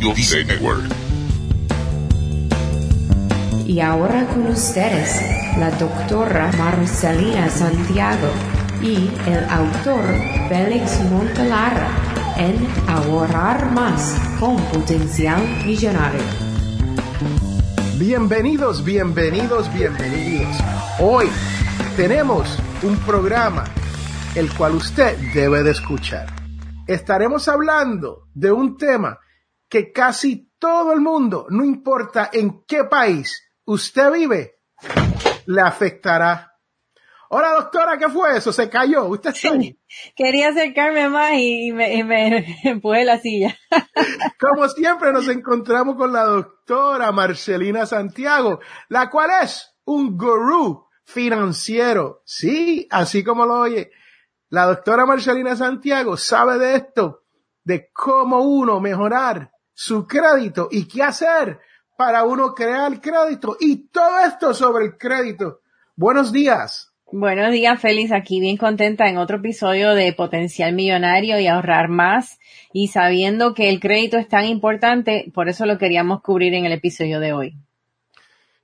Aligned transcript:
Network. 0.00 0.84
Y 3.66 3.80
ahora 3.80 4.26
con 4.26 4.46
ustedes, 4.46 5.20
la 5.58 5.70
doctora 5.72 6.50
Marcelina 6.56 7.48
Santiago 7.50 8.28
y 8.82 9.10
el 9.26 9.44
autor 9.50 10.02
Félix 10.48 10.98
Montelara 11.10 11.88
en 12.38 12.66
Ahorrar 12.88 13.70
Más 13.72 14.18
con 14.40 14.56
Potencial 14.72 15.42
Millonario. 15.66 16.22
Bienvenidos, 17.98 18.82
bienvenidos, 18.82 19.72
bienvenidos. 19.74 20.56
Hoy 20.98 21.26
tenemos 21.96 22.58
un 22.82 22.96
programa 22.98 23.64
el 24.34 24.52
cual 24.54 24.76
usted 24.76 25.18
debe 25.34 25.62
de 25.62 25.72
escuchar. 25.72 26.26
Estaremos 26.86 27.46
hablando 27.46 28.26
de 28.34 28.50
un 28.50 28.76
tema 28.76 29.18
que 29.72 29.90
casi 29.90 30.52
todo 30.58 30.92
el 30.92 31.00
mundo, 31.00 31.46
no 31.48 31.64
importa 31.64 32.28
en 32.30 32.62
qué 32.66 32.84
país 32.84 33.54
usted 33.64 34.12
vive, 34.12 34.56
le 35.46 35.62
afectará. 35.62 36.58
Hola 37.30 37.54
doctora, 37.54 37.96
¿qué 37.96 38.10
fue 38.10 38.36
eso? 38.36 38.52
¿Se 38.52 38.68
cayó? 38.68 39.06
¿Usted 39.06 39.30
está 39.30 39.52
ahí? 39.52 39.80
Quería 40.14 40.50
acercarme 40.50 41.08
más 41.08 41.32
y 41.38 41.72
me, 41.72 41.94
y 41.94 42.04
me 42.04 42.60
empujé 42.64 43.06
la 43.06 43.18
silla. 43.18 43.56
Como 44.38 44.68
siempre 44.68 45.10
nos 45.10 45.26
encontramos 45.28 45.96
con 45.96 46.12
la 46.12 46.24
doctora 46.24 47.10
Marcelina 47.10 47.86
Santiago, 47.86 48.60
la 48.90 49.08
cual 49.08 49.30
es 49.42 49.74
un 49.86 50.18
gurú 50.18 50.86
financiero. 51.02 52.20
Sí, 52.26 52.86
así 52.90 53.24
como 53.24 53.46
lo 53.46 53.60
oye. 53.60 53.90
La 54.50 54.66
doctora 54.66 55.06
Marcelina 55.06 55.56
Santiago 55.56 56.18
sabe 56.18 56.58
de 56.58 56.74
esto, 56.76 57.22
de 57.64 57.90
cómo 57.90 58.42
uno 58.42 58.78
mejorar 58.78 59.50
su 59.74 60.06
crédito 60.06 60.68
y 60.70 60.86
qué 60.86 61.02
hacer 61.02 61.58
para 61.96 62.24
uno 62.24 62.54
crear 62.54 63.00
crédito 63.00 63.56
y 63.60 63.88
todo 63.88 64.20
esto 64.26 64.54
sobre 64.54 64.86
el 64.86 64.98
crédito. 64.98 65.60
Buenos 65.94 66.32
días. 66.32 66.92
Buenos 67.12 67.52
días, 67.52 67.78
Félix. 67.78 68.10
Aquí 68.10 68.40
bien 68.40 68.56
contenta 68.56 69.06
en 69.06 69.18
otro 69.18 69.36
episodio 69.36 69.94
de 69.94 70.14
Potencial 70.14 70.72
Millonario 70.72 71.38
y 71.38 71.46
ahorrar 71.46 71.88
más. 71.88 72.38
Y 72.72 72.88
sabiendo 72.88 73.52
que 73.52 73.68
el 73.68 73.80
crédito 73.80 74.16
es 74.16 74.28
tan 74.28 74.46
importante, 74.46 75.30
por 75.34 75.50
eso 75.50 75.66
lo 75.66 75.76
queríamos 75.76 76.22
cubrir 76.22 76.54
en 76.54 76.64
el 76.64 76.72
episodio 76.72 77.20
de 77.20 77.34
hoy. 77.34 77.54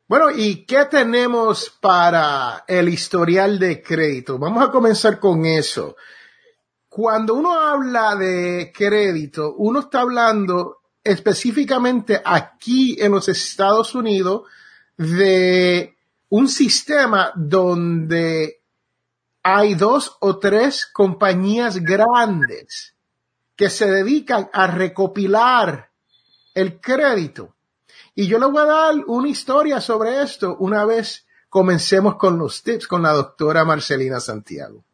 Bueno, 0.09 0.31
¿y 0.35 0.65
qué 0.65 0.87
tenemos 0.87 1.77
para 1.83 2.65
el 2.67 2.89
historial 2.89 3.59
de 3.59 3.83
crédito? 3.83 4.39
Vamos 4.39 4.67
a 4.67 4.71
comenzar 4.71 5.21
con 5.21 5.45
eso. 5.45 5.97
Cuando 6.89 7.35
uno 7.35 7.53
habla 7.53 8.17
de 8.17 8.73
crédito, 8.75 9.55
uno 9.59 9.81
está 9.81 10.01
hablando 10.01 10.79
específicamente 11.03 12.21
aquí 12.25 12.97
en 13.01 13.13
los 13.13 13.29
Estados 13.29 13.95
Unidos 13.95 14.43
de 14.97 15.97
un 16.29 16.49
sistema 16.49 17.33
donde 17.35 18.63
hay 19.43 19.75
dos 19.75 20.17
o 20.21 20.39
tres 20.39 20.87
compañías 20.87 21.79
grandes 21.79 22.95
que 23.57 23.71
se 23.71 23.91
dedican 23.91 24.51
a 24.53 24.67
recopilar 24.67 25.91
el 26.55 26.81
crédito. 26.81 27.55
Y 28.15 28.27
yo 28.27 28.39
le 28.39 28.47
voy 28.47 28.63
a 28.63 28.67
dar 28.67 28.95
una 29.07 29.29
historia 29.29 29.81
sobre 29.81 30.23
esto 30.23 30.57
una 30.59 30.85
vez 30.85 31.27
comencemos 31.49 32.17
con 32.17 32.39
los 32.39 32.63
tips 32.63 32.87
con 32.87 33.03
la 33.03 33.13
doctora 33.13 33.65
Marcelina 33.65 34.21
Santiago. 34.21 34.85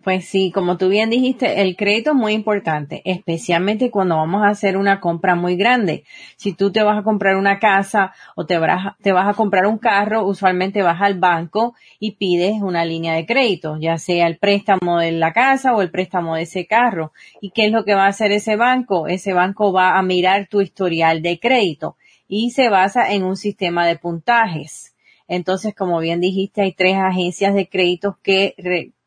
Pues 0.00 0.24
sí, 0.24 0.50
como 0.50 0.78
tú 0.78 0.88
bien 0.88 1.10
dijiste, 1.10 1.60
el 1.60 1.76
crédito 1.76 2.10
es 2.10 2.16
muy 2.16 2.32
importante, 2.32 3.02
especialmente 3.04 3.90
cuando 3.90 4.16
vamos 4.16 4.42
a 4.42 4.48
hacer 4.48 4.76
una 4.78 5.00
compra 5.00 5.34
muy 5.34 5.54
grande. 5.54 6.04
Si 6.36 6.54
tú 6.54 6.72
te 6.72 6.82
vas 6.82 6.98
a 6.98 7.02
comprar 7.04 7.36
una 7.36 7.58
casa 7.58 8.12
o 8.34 8.46
te 8.46 8.58
vas, 8.58 8.96
a 9.04 9.34
comprar 9.34 9.66
un 9.66 9.78
carro, 9.78 10.26
usualmente 10.26 10.82
vas 10.82 11.00
al 11.02 11.20
banco 11.20 11.74
y 12.00 12.12
pides 12.12 12.62
una 12.62 12.84
línea 12.86 13.14
de 13.14 13.26
crédito, 13.26 13.76
ya 13.78 13.98
sea 13.98 14.26
el 14.26 14.38
préstamo 14.38 14.98
de 14.98 15.12
la 15.12 15.32
casa 15.32 15.74
o 15.74 15.82
el 15.82 15.90
préstamo 15.90 16.36
de 16.36 16.42
ese 16.42 16.66
carro. 16.66 17.12
¿Y 17.40 17.50
qué 17.50 17.66
es 17.66 17.70
lo 17.70 17.84
que 17.84 17.94
va 17.94 18.06
a 18.06 18.08
hacer 18.08 18.32
ese 18.32 18.56
banco? 18.56 19.06
Ese 19.06 19.34
banco 19.34 19.72
va 19.72 19.98
a 19.98 20.02
mirar 20.02 20.48
tu 20.48 20.62
historial 20.62 21.20
de 21.22 21.38
crédito 21.38 21.96
y 22.26 22.50
se 22.50 22.70
basa 22.70 23.12
en 23.12 23.24
un 23.24 23.36
sistema 23.36 23.86
de 23.86 23.96
puntajes. 23.96 24.96
Entonces, 25.28 25.74
como 25.74 26.00
bien 26.00 26.20
dijiste, 26.20 26.62
hay 26.62 26.72
tres 26.72 26.96
agencias 26.96 27.54
de 27.54 27.68
créditos 27.68 28.16
que 28.22 28.54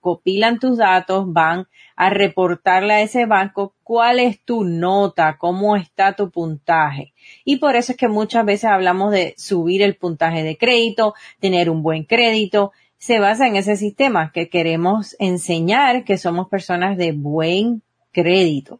recopilan 0.05 0.59
tus 0.59 0.77
datos, 0.77 1.25
van 1.33 1.67
a 1.95 2.11
reportarle 2.11 2.93
a 2.93 3.01
ese 3.01 3.25
banco 3.25 3.73
cuál 3.83 4.19
es 4.19 4.39
tu 4.39 4.63
nota, 4.63 5.37
cómo 5.39 5.75
está 5.75 6.13
tu 6.13 6.29
puntaje. 6.29 7.13
Y 7.43 7.57
por 7.57 7.75
eso 7.75 7.93
es 7.93 7.97
que 7.97 8.07
muchas 8.07 8.45
veces 8.45 8.65
hablamos 8.65 9.11
de 9.11 9.33
subir 9.37 9.81
el 9.81 9.95
puntaje 9.95 10.43
de 10.43 10.57
crédito, 10.57 11.15
tener 11.39 11.71
un 11.71 11.81
buen 11.81 12.03
crédito. 12.03 12.71
Se 12.99 13.19
basa 13.19 13.47
en 13.47 13.55
ese 13.55 13.77
sistema 13.77 14.31
que 14.31 14.47
queremos 14.47 15.15
enseñar 15.17 16.03
que 16.03 16.17
somos 16.19 16.49
personas 16.49 16.97
de 16.97 17.11
buen 17.11 17.81
crédito. 18.11 18.79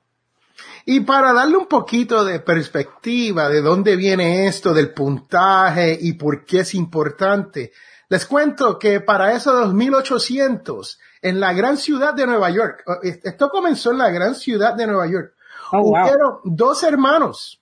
Y 0.85 0.99
para 0.99 1.33
darle 1.33 1.57
un 1.57 1.65
poquito 1.65 2.23
de 2.23 2.39
perspectiva 2.39 3.49
de 3.49 3.61
dónde 3.61 3.95
viene 3.95 4.45
esto 4.45 4.75
del 4.75 4.93
puntaje 4.93 5.97
y 5.99 6.13
por 6.13 6.45
qué 6.45 6.59
es 6.59 6.75
importante, 6.75 7.71
les 8.07 8.25
cuento 8.27 8.77
que 8.77 8.99
para 9.01 9.33
eso 9.33 9.51
2800, 9.51 10.99
en 11.25 11.39
la 11.39 11.53
gran 11.53 11.77
ciudad 11.77 12.13
de 12.13 12.27
Nueva 12.27 12.49
York, 12.51 12.83
esto 13.01 13.49
comenzó 13.49 13.91
en 13.91 13.97
la 13.97 14.09
gran 14.09 14.35
ciudad 14.35 14.75
de 14.75 14.85
Nueva 14.87 15.07
York, 15.07 15.33
Oh, 15.71 15.81
wow. 15.81 15.89
hubieron 15.89 16.39
dos 16.43 16.83
hermanos 16.83 17.59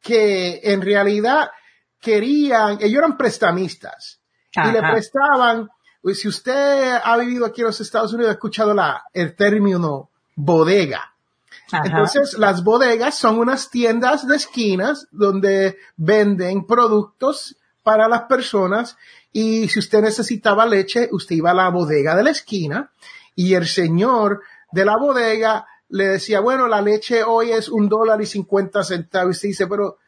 que 0.00 0.60
en 0.64 0.80
realidad 0.80 1.50
querían, 2.00 2.78
ellos 2.80 2.98
eran 2.98 3.18
prestamistas 3.18 4.20
y 4.54 4.72
le 4.72 4.80
prestaban, 4.80 5.68
si 6.14 6.28
usted 6.28 6.98
ha 7.04 7.16
vivido 7.18 7.44
aquí 7.44 7.60
en 7.60 7.66
los 7.66 7.80
Estados 7.80 8.12
Unidos, 8.14 8.30
ha 8.30 8.34
escuchado 8.34 8.72
la, 8.72 9.04
el 9.12 9.36
término 9.36 10.10
bodega. 10.34 11.12
Ajá. 11.70 11.82
Entonces, 11.84 12.38
las 12.38 12.64
bodegas 12.64 13.16
son 13.16 13.38
unas 13.38 13.70
tiendas 13.70 14.26
de 14.26 14.36
esquinas 14.36 15.06
donde 15.10 15.76
venden 15.96 16.66
productos 16.66 17.56
para 17.82 18.08
las 18.08 18.22
personas 18.22 18.96
y 19.32 19.68
si 19.68 19.78
usted 19.78 20.02
necesitaba 20.02 20.66
leche, 20.66 21.08
usted 21.12 21.36
iba 21.36 21.50
a 21.50 21.54
la 21.54 21.68
bodega 21.70 22.14
de 22.14 22.22
la 22.22 22.30
esquina 22.30 22.90
y 23.34 23.54
el 23.54 23.66
señor 23.66 24.42
de 24.70 24.84
la 24.84 24.96
bodega 24.96 25.66
le 25.88 26.08
decía, 26.08 26.40
bueno, 26.40 26.68
la 26.68 26.80
leche 26.80 27.22
hoy 27.22 27.52
es 27.52 27.68
un 27.68 27.88
dólar 27.88 28.20
y 28.20 28.26
cincuenta 28.26 28.82
centavos. 28.84 29.28
Y 29.28 29.36
usted 29.36 29.48
dice, 29.48 29.66
pero 29.66 29.98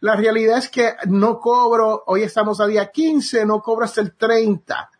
la 0.00 0.16
realidad 0.16 0.58
es 0.58 0.68
que 0.68 0.94
no 1.06 1.38
cobro, 1.38 2.04
hoy 2.06 2.22
estamos 2.22 2.60
a 2.60 2.66
día 2.66 2.90
15, 2.90 3.44
no 3.44 3.60
cobro 3.60 3.84
hasta 3.84 4.00
el 4.00 4.14
30. 4.14 4.90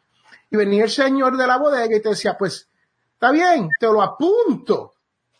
Y 0.50 0.56
venía 0.56 0.84
el 0.84 0.90
señor 0.90 1.36
de 1.36 1.46
la 1.46 1.58
bodega 1.58 1.96
y 1.96 2.00
te 2.00 2.10
decía, 2.10 2.36
pues, 2.38 2.68
está 3.14 3.30
bien, 3.30 3.68
te 3.78 3.86
lo 3.86 4.02
apunto 4.02 4.94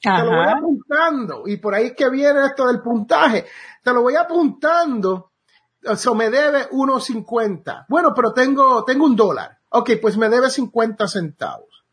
te 0.05 0.25
lo 0.25 0.37
voy 0.37 0.47
apuntando. 0.47 1.43
Y 1.47 1.57
por 1.57 1.75
ahí 1.75 1.87
es 1.87 1.93
que 1.95 2.11
viene 2.11 2.47
esto 2.47 2.67
del 2.67 2.81
puntaje. 2.81 3.47
Te 3.83 3.93
lo 3.93 4.03
voy 4.03 4.17
apuntando. 4.17 5.31
Eso 5.85 6.15
me 6.15 6.31
debe 6.31 6.71
1.50. 6.71 7.87
Bueno, 7.89 8.13
pero 8.15 8.33
tengo, 8.33 8.85
tengo 8.85 9.05
un 9.05 9.17
dólar. 9.17 9.59
Ok, 9.71 9.91
pues 10.01 10.17
me 10.17 10.29
debe 10.29 10.51
50 10.51 11.07
centavos. 11.09 11.85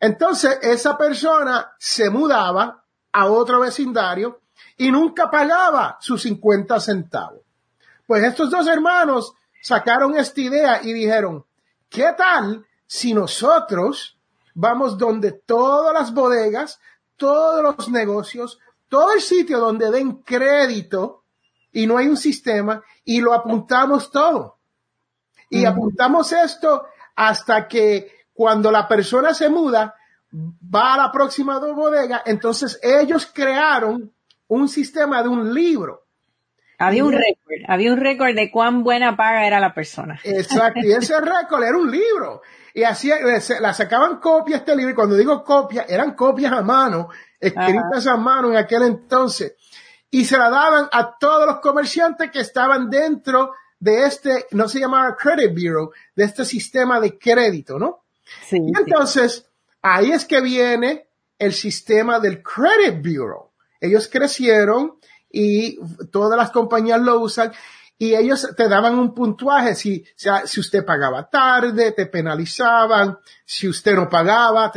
Entonces, 0.00 0.58
esa 0.62 0.96
persona 0.96 1.72
se 1.78 2.10
mudaba 2.10 2.84
a 3.12 3.26
otro 3.26 3.60
vecindario 3.60 4.40
y 4.76 4.90
nunca 4.90 5.30
pagaba 5.30 5.96
sus 6.00 6.22
50 6.22 6.78
centavos. 6.80 7.40
Pues 8.06 8.22
estos 8.22 8.50
dos 8.50 8.68
hermanos 8.68 9.32
sacaron 9.62 10.16
esta 10.16 10.40
idea 10.40 10.80
y 10.82 10.92
dijeron, 10.92 11.44
¿qué 11.88 12.12
tal 12.16 12.64
si 12.86 13.14
nosotros 13.14 14.18
vamos 14.54 14.96
donde 14.96 15.32
todas 15.32 15.92
las 15.92 16.14
bodegas, 16.14 16.78
todos 17.16 17.62
los 17.62 17.88
negocios, 17.88 18.58
todo 18.88 19.12
el 19.12 19.20
sitio 19.20 19.58
donde 19.58 19.90
den 19.90 20.22
crédito 20.22 21.24
y 21.76 21.86
no 21.86 21.98
hay 21.98 22.08
un 22.08 22.16
sistema 22.16 22.82
y 23.04 23.20
lo 23.20 23.34
apuntamos 23.34 24.10
todo? 24.10 24.56
Y 25.50 25.66
apuntamos 25.66 26.32
esto 26.32 26.86
hasta 27.14 27.68
que 27.68 28.10
cuando 28.32 28.72
la 28.72 28.88
persona 28.88 29.34
se 29.34 29.50
muda, 29.50 29.94
va 30.32 30.94
a 30.94 30.96
la 30.96 31.12
próxima 31.12 31.58
bodega, 31.58 32.22
entonces 32.24 32.80
ellos 32.82 33.30
crearon 33.32 34.10
un 34.48 34.68
sistema 34.68 35.22
de 35.22 35.28
un 35.28 35.52
libro. 35.52 36.06
Había 36.78 37.04
un 37.04 37.12
récord, 37.12 37.62
había 37.68 37.92
un 37.92 38.00
récord 38.00 38.34
de 38.34 38.50
cuán 38.50 38.82
buena 38.82 39.14
paga 39.14 39.46
era 39.46 39.60
la 39.60 39.74
persona. 39.74 40.18
Exacto, 40.24 40.80
y 40.82 40.92
ese 40.92 41.20
récord 41.20 41.62
era 41.62 41.76
un 41.76 41.90
libro. 41.90 42.40
Y 42.72 42.84
así 42.84 43.10
eh, 43.10 43.40
la 43.60 43.74
sacaban 43.74 44.16
copias 44.16 44.60
este 44.60 44.74
libro, 44.74 44.92
y 44.92 44.94
cuando 44.94 45.14
digo 45.14 45.44
copias, 45.44 45.84
eran 45.90 46.14
copias 46.14 46.52
a 46.52 46.62
mano, 46.62 47.10
escritas 47.38 48.06
a 48.06 48.16
mano 48.16 48.50
en 48.50 48.56
aquel 48.56 48.82
entonces. 48.82 49.56
Y 50.16 50.24
se 50.24 50.38
la 50.38 50.48
daban 50.48 50.88
a 50.92 51.18
todos 51.18 51.46
los 51.46 51.60
comerciantes 51.60 52.30
que 52.30 52.40
estaban 52.40 52.88
dentro 52.88 53.52
de 53.78 54.06
este, 54.06 54.46
no 54.52 54.66
se 54.66 54.80
llamaba 54.80 55.14
Credit 55.14 55.50
Bureau, 55.50 55.90
de 56.14 56.24
este 56.24 56.46
sistema 56.46 56.98
de 57.00 57.18
crédito, 57.18 57.78
¿no? 57.78 58.04
Sí, 58.48 58.56
Y 58.56 58.60
sí. 58.60 58.72
entonces, 58.74 59.44
ahí 59.82 60.12
es 60.12 60.24
que 60.24 60.40
viene 60.40 61.06
el 61.38 61.52
sistema 61.52 62.18
del 62.18 62.42
Credit 62.42 62.96
Bureau. 62.96 63.50
Ellos 63.78 64.08
crecieron 64.10 64.94
y 65.30 65.78
todas 66.10 66.38
las 66.38 66.50
compañías 66.50 67.02
lo 67.02 67.20
usan 67.20 67.52
y 67.98 68.14
ellos 68.14 68.48
te 68.56 68.68
daban 68.68 68.98
un 68.98 69.14
puntuaje 69.14 69.74
si, 69.74 70.02
si 70.46 70.60
usted 70.60 70.82
pagaba 70.82 71.28
tarde, 71.28 71.92
te 71.92 72.06
penalizaban, 72.06 73.18
si 73.44 73.68
usted 73.68 73.94
no 73.94 74.08
pagaba, 74.08 74.72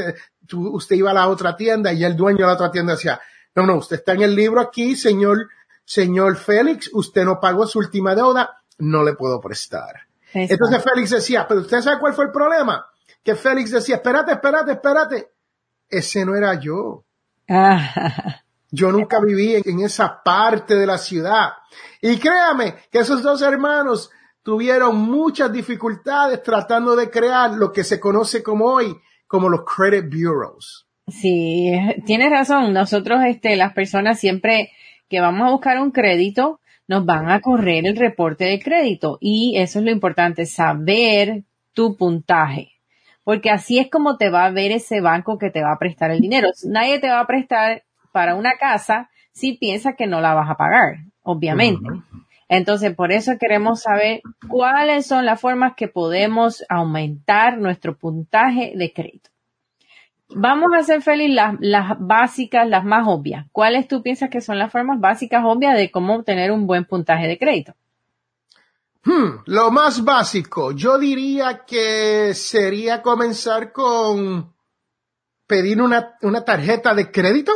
usted 0.51 0.95
iba 0.97 1.12
a 1.12 1.13
la 1.13 1.30
otra 1.30 1.56
tienda 1.56 1.94
y 1.94 2.03
el 2.03 2.18
dueño 2.18 2.39
de 2.39 2.47
la 2.47 2.53
otra 2.53 2.71
tienda 2.71 2.94
decía, 2.94 3.21
no, 3.55 3.65
no, 3.65 3.75
usted 3.77 3.97
está 3.97 4.13
en 4.13 4.21
el 4.21 4.35
libro 4.35 4.61
aquí, 4.61 4.95
señor, 4.95 5.49
señor 5.83 6.37
Félix, 6.37 6.89
usted 6.93 7.25
no 7.25 7.39
pagó 7.39 7.65
su 7.67 7.79
última 7.79 8.15
deuda, 8.15 8.61
no 8.77 9.03
le 9.03 9.13
puedo 9.13 9.39
prestar. 9.39 10.07
Entonces 10.33 10.83
Félix 10.83 11.09
decía, 11.09 11.47
pero 11.47 11.61
usted 11.61 11.81
sabe 11.81 11.99
cuál 11.99 12.13
fue 12.13 12.25
el 12.25 12.31
problema? 12.31 12.85
Que 13.23 13.35
Félix 13.35 13.71
decía, 13.71 13.95
espérate, 13.95 14.33
espérate, 14.33 14.71
espérate. 14.73 15.31
Ese 15.89 16.23
no 16.23 16.35
era 16.35 16.53
yo. 16.59 17.03
Ah. 17.49 18.41
Yo 18.71 18.91
nunca 18.91 19.19
viví 19.19 19.55
en, 19.55 19.79
esa 19.79 20.21
parte 20.23 20.75
de 20.75 20.85
la 20.85 20.97
ciudad. 20.97 21.53
Y 22.01 22.19
créame 22.19 22.75
que 22.91 22.99
esos 22.99 23.23
dos 23.23 23.41
hermanos 23.41 24.11
tuvieron 24.43 24.95
muchas 24.97 25.51
dificultades 25.51 26.43
tratando 26.43 26.95
de 26.95 27.09
crear 27.09 27.53
lo 27.53 27.71
que 27.71 27.83
se 27.83 27.99
conoce 27.99 28.43
como 28.43 28.65
hoy 28.65 28.95
como 29.27 29.49
los 29.49 29.61
credit 29.63 30.05
bureaus. 30.05 30.87
Sí, 31.11 31.71
tienes 32.06 32.29
razón. 32.29 32.73
Nosotros, 32.73 33.23
este, 33.25 33.56
las 33.56 33.73
personas 33.73 34.19
siempre 34.19 34.71
que 35.09 35.21
vamos 35.21 35.47
a 35.47 35.51
buscar 35.51 35.79
un 35.79 35.91
crédito, 35.91 36.59
nos 36.88 37.06
van 37.06 37.29
a 37.29 37.41
correr 37.41 37.85
el 37.85 37.95
reporte 37.95 38.45
de 38.45 38.59
crédito. 38.59 39.17
Y 39.21 39.57
eso 39.57 39.79
es 39.79 39.85
lo 39.85 39.91
importante, 39.91 40.45
saber 40.45 41.44
tu 41.73 41.95
puntaje. 41.95 42.71
Porque 43.23 43.51
así 43.51 43.77
es 43.77 43.89
como 43.89 44.17
te 44.17 44.29
va 44.29 44.45
a 44.45 44.51
ver 44.51 44.71
ese 44.71 45.01
banco 45.01 45.38
que 45.38 45.51
te 45.51 45.61
va 45.61 45.73
a 45.73 45.79
prestar 45.79 46.11
el 46.11 46.19
dinero. 46.19 46.50
Nadie 46.65 47.00
te 47.00 47.09
va 47.09 47.19
a 47.19 47.27
prestar 47.27 47.83
para 48.11 48.35
una 48.35 48.53
casa 48.59 49.09
si 49.31 49.53
piensa 49.53 49.94
que 49.94 50.07
no 50.07 50.19
la 50.19 50.33
vas 50.33 50.50
a 50.50 50.56
pagar, 50.56 51.06
obviamente. 51.21 51.88
Entonces, 52.47 52.95
por 52.95 53.11
eso 53.11 53.38
queremos 53.39 53.83
saber 53.83 54.21
cuáles 54.47 55.06
son 55.06 55.25
las 55.25 55.39
formas 55.39 55.73
que 55.77 55.88
podemos 55.88 56.65
aumentar 56.67 57.59
nuestro 57.59 57.95
puntaje 57.97 58.73
de 58.75 58.91
crédito. 58.91 59.29
Vamos 60.31 60.69
a 60.73 60.79
hacer 60.79 61.01
feliz 61.01 61.33
las, 61.33 61.55
las 61.59 61.97
básicas, 61.99 62.67
las 62.67 62.85
más 62.85 63.07
obvias. 63.07 63.47
¿Cuáles 63.51 63.87
tú 63.87 64.03
piensas 64.03 64.29
que 64.29 64.41
son 64.41 64.59
las 64.59 64.71
formas 64.71 64.99
básicas 64.99 65.43
obvias 65.43 65.75
de 65.75 65.89
cómo 65.89 66.15
obtener 66.15 66.51
un 66.51 66.67
buen 66.67 66.85
puntaje 66.85 67.27
de 67.27 67.37
crédito? 67.37 67.73
Hmm, 69.03 69.41
lo 69.45 69.71
más 69.71 70.03
básico, 70.03 70.71
yo 70.73 70.99
diría 70.99 71.63
que 71.65 72.33
sería 72.35 73.01
comenzar 73.01 73.71
con 73.71 74.53
pedir 75.47 75.81
una, 75.81 76.15
una 76.21 76.45
tarjeta 76.45 76.93
de 76.93 77.09
crédito. 77.09 77.51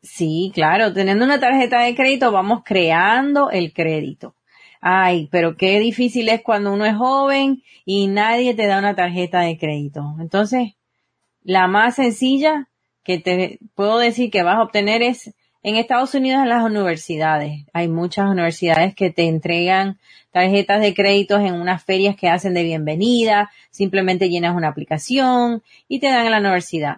Sí, 0.00 0.52
claro, 0.54 0.92
teniendo 0.92 1.24
una 1.24 1.40
tarjeta 1.40 1.80
de 1.80 1.96
crédito 1.96 2.30
vamos 2.30 2.60
creando 2.64 3.50
el 3.50 3.72
crédito. 3.72 4.36
Ay, 4.80 5.28
pero 5.32 5.56
qué 5.56 5.80
difícil 5.80 6.28
es 6.28 6.42
cuando 6.42 6.72
uno 6.72 6.84
es 6.84 6.94
joven 6.94 7.64
y 7.84 8.06
nadie 8.06 8.54
te 8.54 8.68
da 8.68 8.78
una 8.78 8.94
tarjeta 8.94 9.40
de 9.40 9.58
crédito. 9.58 10.14
Entonces, 10.20 10.75
la 11.46 11.68
más 11.68 11.94
sencilla 11.94 12.68
que 13.04 13.18
te 13.18 13.60
puedo 13.76 13.98
decir 13.98 14.30
que 14.32 14.42
vas 14.42 14.56
a 14.56 14.62
obtener 14.62 15.02
es 15.02 15.32
en 15.62 15.76
Estados 15.76 16.14
Unidos 16.14 16.42
en 16.42 16.48
las 16.48 16.64
universidades. 16.64 17.64
Hay 17.72 17.86
muchas 17.88 18.26
universidades 18.26 18.96
que 18.96 19.10
te 19.10 19.28
entregan 19.28 19.98
tarjetas 20.32 20.80
de 20.80 20.92
créditos 20.92 21.40
en 21.40 21.54
unas 21.54 21.84
ferias 21.84 22.16
que 22.16 22.28
hacen 22.28 22.52
de 22.52 22.64
bienvenida, 22.64 23.50
simplemente 23.70 24.28
llenas 24.28 24.56
una 24.56 24.68
aplicación 24.68 25.62
y 25.86 26.00
te 26.00 26.08
dan 26.08 26.26
en 26.26 26.32
la 26.32 26.40
universidad. 26.40 26.96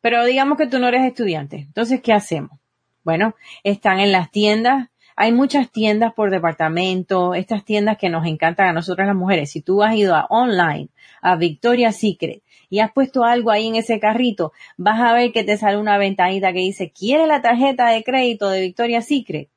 Pero 0.00 0.24
digamos 0.24 0.56
que 0.56 0.66
tú 0.66 0.78
no 0.78 0.88
eres 0.88 1.04
estudiante. 1.04 1.56
Entonces, 1.58 2.00
¿qué 2.00 2.14
hacemos? 2.14 2.58
Bueno, 3.04 3.34
están 3.64 4.00
en 4.00 4.12
las 4.12 4.30
tiendas. 4.30 4.88
Hay 5.22 5.32
muchas 5.32 5.70
tiendas 5.70 6.14
por 6.14 6.30
departamento, 6.30 7.34
estas 7.34 7.62
tiendas 7.62 7.98
que 7.98 8.08
nos 8.08 8.24
encantan 8.24 8.68
a 8.68 8.72
nosotras 8.72 9.06
las 9.06 9.14
mujeres. 9.14 9.50
Si 9.50 9.60
tú 9.60 9.82
has 9.82 9.94
ido 9.94 10.14
a 10.16 10.24
online, 10.30 10.88
a 11.20 11.36
Victoria's 11.36 12.00
Secret, 12.00 12.42
y 12.70 12.78
has 12.78 12.90
puesto 12.90 13.22
algo 13.24 13.50
ahí 13.50 13.68
en 13.68 13.74
ese 13.74 14.00
carrito, 14.00 14.54
vas 14.78 14.98
a 14.98 15.12
ver 15.12 15.30
que 15.32 15.44
te 15.44 15.58
sale 15.58 15.76
una 15.76 15.98
ventanita 15.98 16.54
que 16.54 16.60
dice, 16.60 16.90
¿quiere 16.90 17.26
la 17.26 17.42
tarjeta 17.42 17.90
de 17.90 18.02
crédito 18.02 18.48
de 18.48 18.62
Victoria's 18.62 19.08
Secret? 19.08 19.50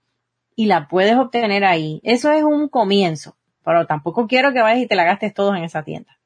Y 0.53 0.65
la 0.65 0.89
puedes 0.89 1.15
obtener 1.15 1.63
ahí. 1.63 2.01
Eso 2.03 2.29
es 2.33 2.43
un 2.43 2.67
comienzo, 2.67 3.37
pero 3.63 3.87
tampoco 3.87 4.27
quiero 4.27 4.51
que 4.51 4.61
vayas 4.61 4.83
y 4.83 4.87
te 4.87 4.97
la 4.97 5.05
gastes 5.05 5.33
todo 5.33 5.55
en 5.55 5.63
esa 5.63 5.81
tienda. 5.83 6.19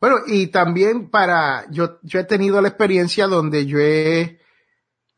Bueno, 0.00 0.18
y 0.28 0.46
también 0.46 1.10
para, 1.10 1.64
yo, 1.72 1.98
yo 2.02 2.20
he 2.20 2.24
tenido 2.24 2.62
la 2.62 2.68
experiencia 2.68 3.26
donde 3.26 3.66
yo 3.66 3.80
he, 3.80 4.38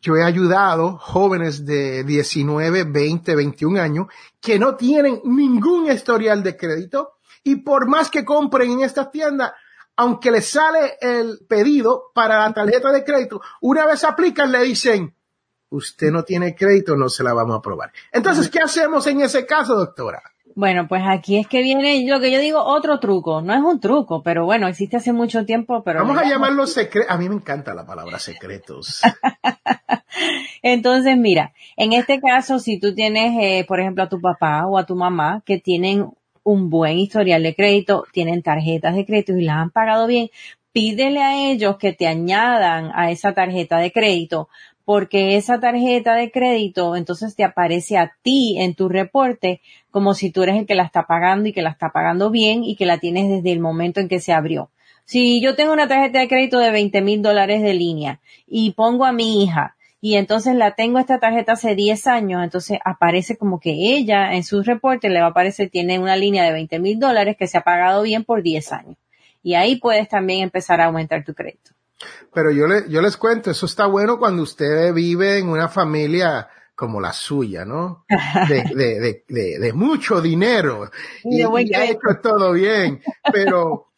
yo 0.00 0.16
he 0.16 0.24
ayudado 0.24 0.96
jóvenes 0.96 1.66
de 1.66 2.04
19, 2.04 2.84
20, 2.84 3.36
21 3.36 3.80
años 3.80 4.06
que 4.40 4.58
no 4.58 4.74
tienen 4.76 5.20
ningún 5.24 5.90
historial 5.90 6.42
de 6.42 6.56
crédito 6.56 7.18
y 7.44 7.56
por 7.56 7.88
más 7.88 8.10
que 8.10 8.24
compren 8.24 8.70
en 8.70 8.80
estas 8.80 9.10
tiendas, 9.10 9.52
aunque 9.96 10.30
le 10.30 10.40
sale 10.40 10.96
el 11.00 11.40
pedido 11.48 12.10
para 12.14 12.40
la 12.40 12.52
tarjeta 12.54 12.90
de 12.90 13.04
crédito, 13.04 13.40
una 13.60 13.84
vez 13.86 14.04
aplican 14.04 14.50
le 14.50 14.62
dicen, 14.62 15.14
usted 15.68 16.10
no 16.10 16.24
tiene 16.24 16.54
crédito, 16.54 16.96
no 16.96 17.08
se 17.08 17.22
la 17.22 17.34
vamos 17.34 17.54
a 17.54 17.58
aprobar. 17.58 17.92
Entonces, 18.12 18.48
¿qué 18.48 18.60
hacemos 18.60 19.06
en 19.06 19.20
ese 19.20 19.44
caso, 19.46 19.74
doctora? 19.76 20.22
Bueno, 20.54 20.86
pues 20.88 21.02
aquí 21.06 21.38
es 21.38 21.46
que 21.46 21.62
viene 21.62 22.04
lo 22.08 22.20
que 22.20 22.30
yo 22.30 22.40
digo, 22.40 22.62
otro 22.62 22.98
truco. 22.98 23.40
No 23.40 23.54
es 23.54 23.60
un 23.60 23.80
truco, 23.80 24.22
pero 24.22 24.44
bueno, 24.44 24.66
existe 24.66 24.96
hace 24.96 25.12
mucho 25.12 25.44
tiempo, 25.44 25.82
pero... 25.84 26.00
Vamos 26.00 26.18
a 26.18 26.28
llamarlo 26.28 26.66
secreto. 26.66 27.10
A 27.10 27.16
mí 27.16 27.28
me 27.28 27.36
encanta 27.36 27.72
la 27.72 27.86
palabra 27.86 28.18
secretos. 28.18 29.00
Entonces, 30.62 31.16
mira, 31.16 31.52
en 31.76 31.92
este 31.92 32.20
caso, 32.20 32.58
si 32.58 32.78
tú 32.78 32.94
tienes, 32.94 33.32
eh, 33.40 33.64
por 33.66 33.80
ejemplo, 33.80 34.04
a 34.04 34.08
tu 34.08 34.20
papá 34.20 34.66
o 34.66 34.78
a 34.78 34.86
tu 34.86 34.94
mamá 34.96 35.42
que 35.44 35.58
tienen 35.58 36.10
un 36.42 36.70
buen 36.70 36.98
historial 36.98 37.42
de 37.42 37.54
crédito, 37.54 38.04
tienen 38.12 38.42
tarjetas 38.42 38.94
de 38.94 39.04
crédito 39.06 39.36
y 39.36 39.42
las 39.42 39.56
han 39.56 39.70
pagado 39.70 40.06
bien, 40.06 40.30
pídele 40.72 41.22
a 41.22 41.50
ellos 41.50 41.76
que 41.78 41.92
te 41.92 42.06
añadan 42.06 42.90
a 42.94 43.10
esa 43.10 43.34
tarjeta 43.34 43.78
de 43.78 43.92
crédito, 43.92 44.48
porque 44.84 45.36
esa 45.36 45.60
tarjeta 45.60 46.14
de 46.14 46.30
crédito 46.30 46.96
entonces 46.96 47.36
te 47.36 47.44
aparece 47.44 47.96
a 47.98 48.12
ti 48.22 48.56
en 48.58 48.74
tu 48.74 48.88
reporte 48.88 49.60
como 49.90 50.14
si 50.14 50.30
tú 50.30 50.42
eres 50.42 50.56
el 50.56 50.66
que 50.66 50.74
la 50.74 50.84
está 50.84 51.06
pagando 51.06 51.48
y 51.48 51.52
que 51.52 51.62
la 51.62 51.70
está 51.70 51.90
pagando 51.90 52.30
bien 52.30 52.64
y 52.64 52.76
que 52.76 52.86
la 52.86 52.98
tienes 52.98 53.28
desde 53.28 53.52
el 53.52 53.60
momento 53.60 54.00
en 54.00 54.08
que 54.08 54.20
se 54.20 54.32
abrió. 54.32 54.70
Si 55.10 55.42
yo 55.42 55.56
tengo 55.56 55.72
una 55.72 55.88
tarjeta 55.88 56.20
de 56.20 56.28
crédito 56.28 56.60
de 56.60 56.70
20 56.70 57.02
mil 57.02 57.20
dólares 57.20 57.62
de 57.62 57.74
línea 57.74 58.20
y 58.46 58.74
pongo 58.74 59.04
a 59.04 59.12
mi 59.12 59.42
hija 59.42 59.74
y 60.00 60.14
entonces 60.14 60.54
la 60.54 60.76
tengo 60.76 61.00
esta 61.00 61.18
tarjeta 61.18 61.54
hace 61.54 61.74
10 61.74 62.06
años, 62.06 62.44
entonces 62.44 62.78
aparece 62.84 63.36
como 63.36 63.58
que 63.58 63.72
ella 63.72 64.34
en 64.34 64.44
su 64.44 64.62
reporte 64.62 65.08
le 65.08 65.18
va 65.18 65.26
a 65.26 65.30
aparecer, 65.30 65.68
tiene 65.68 65.98
una 65.98 66.14
línea 66.14 66.44
de 66.44 66.52
20 66.52 66.78
mil 66.78 67.00
dólares 67.00 67.34
que 67.36 67.48
se 67.48 67.58
ha 67.58 67.62
pagado 67.62 68.02
bien 68.02 68.22
por 68.22 68.44
10 68.44 68.72
años. 68.72 68.96
Y 69.42 69.54
ahí 69.54 69.80
puedes 69.80 70.08
también 70.08 70.44
empezar 70.44 70.80
a 70.80 70.84
aumentar 70.84 71.24
tu 71.24 71.34
crédito. 71.34 71.72
Pero 72.32 72.52
yo, 72.52 72.68
le, 72.68 72.88
yo 72.88 73.02
les 73.02 73.16
cuento, 73.16 73.50
eso 73.50 73.66
está 73.66 73.86
bueno 73.86 74.16
cuando 74.16 74.44
usted 74.44 74.94
vive 74.94 75.38
en 75.38 75.48
una 75.48 75.68
familia 75.68 76.46
como 76.76 77.00
la 77.00 77.12
suya, 77.12 77.64
¿no? 77.64 78.04
De, 78.48 78.62
de, 78.76 79.24
de, 79.28 79.58
de, 79.58 79.72
mucho 79.72 80.20
dinero. 80.20 80.88
Y, 81.24 81.40
y 81.40 81.74
ha 81.74 81.84
hecho 81.84 82.20
todo 82.22 82.52
bien. 82.52 83.02
Pero 83.32 83.89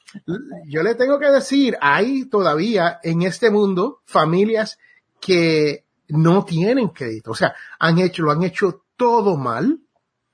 yo 0.67 0.83
le 0.83 0.95
tengo 0.95 1.19
que 1.19 1.31
decir, 1.31 1.77
hay 1.81 2.27
todavía 2.27 3.01
en 3.03 3.23
este 3.23 3.51
mundo 3.51 4.01
familias 4.05 4.79
que 5.21 5.85
no 6.09 6.45
tienen 6.45 6.89
crédito. 6.89 7.31
O 7.31 7.35
sea, 7.35 7.55
han 7.79 7.99
hecho, 7.99 8.23
lo 8.23 8.33
han 8.33 8.43
hecho 8.43 8.85
todo 8.97 9.37
mal 9.37 9.79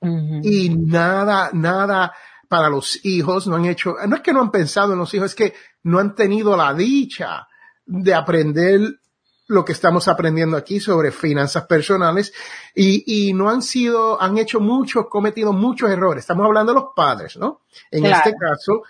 y 0.01 0.69
nada, 0.69 1.49
nada 1.53 2.13
para 2.47 2.69
los 2.69 3.03
hijos, 3.05 3.47
no 3.47 3.55
han 3.55 3.65
hecho, 3.65 3.95
no 4.07 4.15
es 4.15 4.21
que 4.21 4.33
no 4.33 4.41
han 4.41 4.51
pensado 4.51 4.93
en 4.93 4.99
los 4.99 5.13
hijos, 5.13 5.31
es 5.31 5.35
que 5.35 5.53
no 5.83 5.99
han 5.99 6.15
tenido 6.15 6.55
la 6.57 6.73
dicha 6.73 7.47
de 7.85 8.13
aprender 8.13 8.99
lo 9.47 9.65
que 9.65 9.71
estamos 9.71 10.07
aprendiendo 10.07 10.55
aquí 10.55 10.79
sobre 10.79 11.11
finanzas 11.11 11.65
personales 11.65 12.31
y, 12.75 13.29
y 13.29 13.33
no 13.33 13.49
han 13.49 13.63
sido, 13.63 14.21
han 14.21 14.37
hecho 14.37 14.59
muchos, 14.59 15.07
cometido 15.09 15.53
muchos 15.53 15.89
errores. 15.89 16.23
Estamos 16.23 16.45
hablando 16.45 16.71
de 16.71 16.79
los 16.79 16.89
padres, 16.95 17.35
¿no? 17.35 17.61
En 17.89 18.05
este 18.05 18.33
caso. 18.35 18.83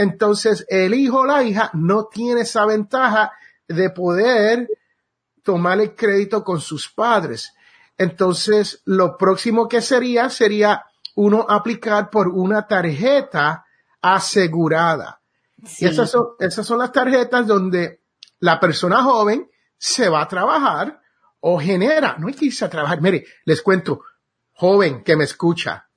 Entonces, 0.00 0.64
el 0.70 0.94
hijo 0.94 1.18
o 1.18 1.26
la 1.26 1.42
hija 1.42 1.70
no 1.74 2.06
tiene 2.06 2.40
esa 2.40 2.64
ventaja 2.64 3.32
de 3.68 3.90
poder 3.90 4.66
tomar 5.42 5.78
el 5.78 5.94
crédito 5.94 6.42
con 6.42 6.58
sus 6.58 6.88
padres. 6.88 7.52
Entonces, 7.98 8.80
lo 8.86 9.18
próximo 9.18 9.68
que 9.68 9.82
sería 9.82 10.30
sería 10.30 10.86
uno 11.16 11.44
aplicar 11.46 12.08
por 12.08 12.28
una 12.28 12.66
tarjeta 12.66 13.66
asegurada. 14.00 15.20
Y 15.78 15.84
esas 15.84 16.10
son, 16.10 16.28
esas 16.38 16.66
son 16.66 16.78
las 16.78 16.92
tarjetas 16.92 17.46
donde 17.46 18.00
la 18.38 18.58
persona 18.58 19.02
joven 19.02 19.50
se 19.76 20.08
va 20.08 20.22
a 20.22 20.28
trabajar 20.28 20.98
o 21.40 21.60
genera, 21.60 22.16
no 22.18 22.28
hay 22.28 22.32
que 22.34 22.46
irse 22.46 22.64
a 22.64 22.70
trabajar. 22.70 23.02
Mire, 23.02 23.26
les 23.44 23.60
cuento, 23.60 24.00
joven 24.54 25.04
que 25.04 25.14
me 25.14 25.24
escucha, 25.24 25.90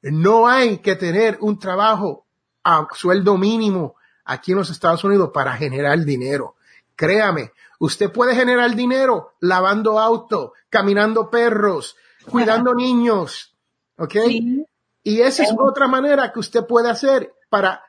no 0.00 0.46
hay 0.46 0.78
que 0.78 0.94
tener 0.94 1.38
un 1.40 1.58
trabajo 1.58 2.21
a 2.64 2.86
sueldo 2.94 3.36
mínimo 3.36 3.96
aquí 4.24 4.52
en 4.52 4.58
los 4.58 4.70
Estados 4.70 5.04
Unidos 5.04 5.30
para 5.32 5.52
generar 5.54 5.98
dinero. 6.04 6.56
Créame, 6.94 7.52
Usted 7.82 8.12
puede 8.12 8.36
generar 8.36 8.76
dinero 8.76 9.34
lavando 9.40 9.98
auto, 9.98 10.52
caminando 10.70 11.28
perros, 11.28 11.96
cuidando 12.30 12.74
niños. 12.76 13.56
¿Ok? 13.98 14.14
Y 15.02 15.20
esa 15.20 15.42
es 15.42 15.52
otra 15.58 15.88
manera 15.88 16.32
que 16.32 16.38
usted 16.38 16.64
puede 16.64 16.88
hacer 16.88 17.34
para 17.50 17.82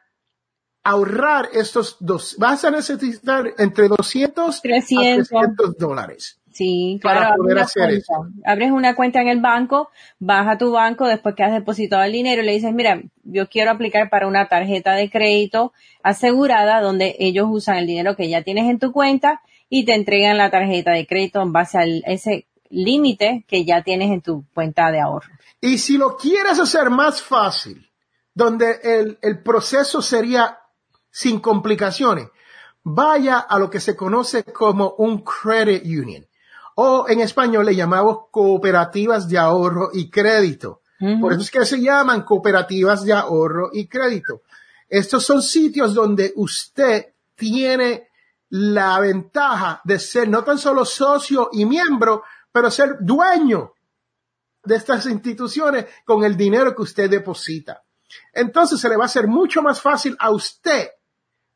ahorrar 0.83 1.49
estos 1.53 1.97
dos. 1.99 2.35
Vas 2.39 2.65
a 2.65 2.71
necesitar 2.71 3.53
entre 3.59 3.87
200 3.87 4.63
300. 4.63 5.27
a 5.27 5.39
300 5.41 5.77
dólares. 5.77 6.39
Sí, 6.53 6.99
Para 7.01 7.19
claro. 7.19 7.35
poder 7.37 7.57
abres 7.57 7.65
hacer 7.65 7.83
una 7.83 8.01
cuenta. 8.05 8.51
Abres 8.51 8.71
una 8.71 8.95
cuenta 8.95 9.21
en 9.21 9.27
el 9.27 9.41
banco, 9.41 9.89
vas 10.19 10.47
a 10.47 10.57
tu 10.57 10.71
banco 10.71 11.07
después 11.07 11.33
que 11.35 11.43
has 11.43 11.51
depositado 11.51 12.03
el 12.03 12.11
dinero 12.11 12.43
y 12.43 12.45
le 12.45 12.51
dices, 12.53 12.73
mira, 12.73 13.01
yo 13.23 13.49
quiero 13.49 13.71
aplicar 13.71 14.09
para 14.09 14.27
una 14.27 14.47
tarjeta 14.47 14.93
de 14.93 15.09
crédito 15.09 15.73
asegurada 16.03 16.79
donde 16.81 17.15
ellos 17.19 17.47
usan 17.49 17.77
el 17.77 17.87
dinero 17.87 18.15
que 18.15 18.29
ya 18.29 18.43
tienes 18.43 18.69
en 18.69 18.77
tu 18.79 18.91
cuenta 18.91 19.41
y 19.67 19.85
te 19.85 19.95
entregan 19.95 20.37
la 20.37 20.51
tarjeta 20.51 20.91
de 20.91 21.07
crédito 21.07 21.41
en 21.41 21.51
base 21.51 21.77
a 21.79 21.83
ese 21.85 22.45
límite 22.69 23.45
que 23.47 23.65
ya 23.65 23.81
tienes 23.81 24.11
en 24.11 24.21
tu 24.21 24.45
cuenta 24.53 24.91
de 24.91 24.99
ahorro. 24.99 25.29
Y 25.59 25.77
si 25.79 25.97
lo 25.97 26.17
quieres 26.17 26.59
hacer 26.59 26.89
más 26.89 27.21
fácil, 27.21 27.89
donde 28.35 28.79
el, 28.83 29.17
el 29.21 29.41
proceso 29.41 30.01
sería 30.01 30.59
sin 31.09 31.39
complicaciones, 31.39 32.27
vaya 32.83 33.39
a 33.39 33.57
lo 33.59 33.69
que 33.69 33.79
se 33.79 33.95
conoce 33.95 34.43
como 34.43 34.95
un 34.97 35.23
credit 35.23 35.83
union. 35.85 36.25
O 36.75 37.05
en 37.07 37.21
español 37.21 37.65
le 37.65 37.75
llamamos 37.75 38.29
cooperativas 38.31 39.27
de 39.27 39.37
ahorro 39.37 39.89
y 39.93 40.09
crédito. 40.09 40.81
Por 41.19 41.33
eso 41.33 41.41
es 41.41 41.51
que 41.51 41.65
se 41.65 41.81
llaman 41.81 42.21
cooperativas 42.21 43.03
de 43.03 43.11
ahorro 43.11 43.71
y 43.73 43.87
crédito. 43.87 44.43
Estos 44.87 45.25
son 45.25 45.41
sitios 45.41 45.93
donde 45.93 46.31
usted 46.37 47.07
tiene 47.35 48.07
la 48.49 48.99
ventaja 48.99 49.81
de 49.83 49.99
ser 49.99 50.29
no 50.29 50.43
tan 50.43 50.57
solo 50.57 50.85
socio 50.85 51.49
y 51.51 51.65
miembro, 51.65 52.23
pero 52.51 52.71
ser 52.71 52.97
dueño 53.01 53.73
de 54.63 54.75
estas 54.75 55.05
instituciones 55.07 55.87
con 56.05 56.23
el 56.23 56.37
dinero 56.37 56.75
que 56.75 56.83
usted 56.83 57.09
deposita. 57.09 57.83
Entonces 58.31 58.79
se 58.79 58.87
le 58.87 58.95
va 58.95 59.03
a 59.03 59.07
hacer 59.07 59.27
mucho 59.27 59.61
más 59.61 59.81
fácil 59.81 60.15
a 60.19 60.31
usted 60.31 60.89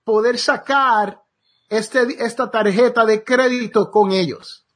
poder 0.04 0.38
sacar 0.38 1.22
este, 1.70 2.24
esta 2.24 2.50
tarjeta 2.50 3.06
de 3.06 3.24
crédito 3.24 3.92
con 3.92 4.12
ellos. 4.12 4.67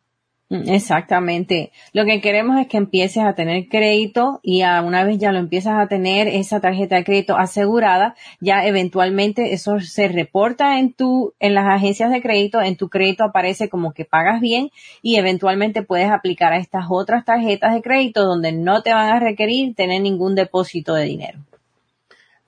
Exactamente. 0.51 1.71
Lo 1.93 2.03
que 2.03 2.19
queremos 2.19 2.59
es 2.59 2.67
que 2.67 2.75
empieces 2.75 3.23
a 3.23 3.35
tener 3.35 3.69
crédito 3.69 4.41
y 4.43 4.63
a 4.63 4.81
una 4.81 5.05
vez 5.05 5.17
ya 5.17 5.31
lo 5.31 5.39
empiezas 5.39 5.75
a 5.79 5.87
tener 5.87 6.27
esa 6.27 6.59
tarjeta 6.59 6.97
de 6.97 7.05
crédito 7.05 7.37
asegurada, 7.37 8.15
ya 8.41 8.65
eventualmente 8.65 9.53
eso 9.53 9.79
se 9.79 10.09
reporta 10.09 10.77
en 10.77 10.91
tu 10.91 11.33
en 11.39 11.53
las 11.53 11.67
agencias 11.73 12.11
de 12.11 12.21
crédito, 12.21 12.61
en 12.61 12.75
tu 12.75 12.89
crédito 12.89 13.23
aparece 13.23 13.69
como 13.69 13.93
que 13.93 14.03
pagas 14.03 14.41
bien 14.41 14.71
y 15.01 15.15
eventualmente 15.15 15.83
puedes 15.83 16.11
aplicar 16.11 16.51
a 16.51 16.57
estas 16.57 16.85
otras 16.89 17.23
tarjetas 17.23 17.73
de 17.73 17.81
crédito 17.81 18.25
donde 18.25 18.51
no 18.51 18.81
te 18.81 18.93
van 18.93 19.09
a 19.09 19.19
requerir 19.19 19.73
tener 19.73 20.01
ningún 20.01 20.35
depósito 20.35 20.93
de 20.95 21.05
dinero. 21.05 21.39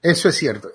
Eso 0.02 0.28
es 0.28 0.36
cierto. 0.36 0.68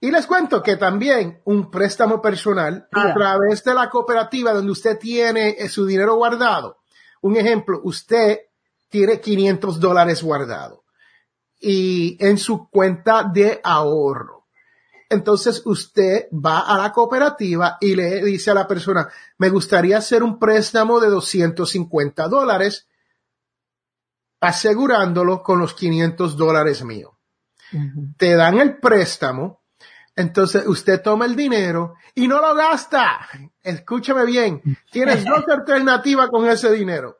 Y 0.00 0.10
les 0.10 0.26
cuento 0.26 0.62
que 0.62 0.76
también 0.76 1.40
un 1.44 1.70
préstamo 1.70 2.20
personal 2.20 2.86
a 2.92 3.14
través 3.14 3.64
de 3.64 3.74
la 3.74 3.88
cooperativa 3.88 4.52
donde 4.52 4.72
usted 4.72 4.98
tiene 4.98 5.56
eh, 5.58 5.68
su 5.68 5.86
dinero 5.86 6.16
guardado. 6.16 6.82
Un 7.22 7.36
ejemplo, 7.36 7.80
usted 7.84 8.40
tiene 8.88 9.20
500 9.20 9.80
dólares 9.80 10.22
guardado 10.22 10.84
y 11.58 12.16
en 12.20 12.38
su 12.38 12.68
cuenta 12.68 13.24
de 13.24 13.60
ahorro. 13.64 14.46
Entonces 15.08 15.62
usted 15.64 16.26
va 16.32 16.60
a 16.60 16.76
la 16.76 16.92
cooperativa 16.92 17.78
y 17.80 17.94
le 17.94 18.22
dice 18.24 18.50
a 18.50 18.54
la 18.54 18.66
persona, 18.66 19.08
me 19.38 19.48
gustaría 19.48 19.98
hacer 19.98 20.22
un 20.22 20.38
préstamo 20.38 21.00
de 21.00 21.08
250 21.08 22.28
dólares 22.28 22.86
asegurándolo 24.40 25.42
con 25.42 25.58
los 25.58 25.74
500 25.74 26.36
dólares 26.36 26.84
míos 26.84 27.16
te 28.16 28.34
dan 28.34 28.58
el 28.58 28.78
préstamo, 28.78 29.62
entonces 30.16 30.66
usted 30.66 31.02
toma 31.02 31.26
el 31.26 31.36
dinero 31.36 31.94
y 32.14 32.26
no 32.26 32.40
lo 32.40 32.54
gasta. 32.54 33.28
Escúchame 33.62 34.24
bien, 34.24 34.62
tienes 34.90 35.24
dos 35.24 35.44
alternativas 35.48 36.30
con 36.30 36.48
ese 36.48 36.72
dinero. 36.72 37.18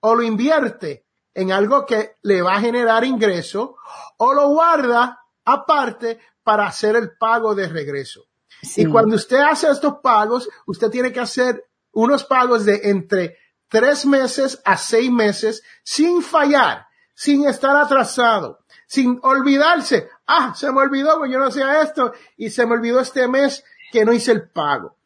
O 0.00 0.14
lo 0.14 0.22
invierte 0.22 1.06
en 1.32 1.52
algo 1.52 1.86
que 1.86 2.16
le 2.22 2.42
va 2.42 2.56
a 2.56 2.60
generar 2.60 3.04
ingreso 3.04 3.76
o 4.16 4.34
lo 4.34 4.48
guarda 4.48 5.20
aparte 5.44 6.18
para 6.42 6.66
hacer 6.66 6.96
el 6.96 7.16
pago 7.16 7.54
de 7.54 7.68
regreso. 7.68 8.26
Sí. 8.62 8.82
Y 8.82 8.86
cuando 8.86 9.16
usted 9.16 9.38
hace 9.38 9.70
estos 9.70 9.98
pagos, 10.02 10.48
usted 10.66 10.90
tiene 10.90 11.12
que 11.12 11.20
hacer 11.20 11.64
unos 11.92 12.24
pagos 12.24 12.64
de 12.64 12.80
entre 12.84 13.38
tres 13.68 14.04
meses 14.04 14.60
a 14.64 14.76
seis 14.76 15.10
meses 15.10 15.62
sin 15.82 16.22
fallar, 16.22 16.86
sin 17.14 17.46
estar 17.46 17.76
atrasado, 17.76 18.60
sin 18.86 19.18
olvidarse. 19.22 20.08
Ah, 20.26 20.52
se 20.56 20.70
me 20.72 20.80
olvidó, 20.80 21.18
pues 21.18 21.30
yo 21.30 21.38
no 21.38 21.46
hacía 21.46 21.82
esto 21.82 22.12
y 22.36 22.50
se 22.50 22.64
me 22.66 22.74
olvidó 22.74 23.00
este 23.00 23.26
mes 23.28 23.64
que 23.92 24.04
no 24.04 24.12
hice 24.12 24.32
el 24.32 24.48
pago. 24.48 24.96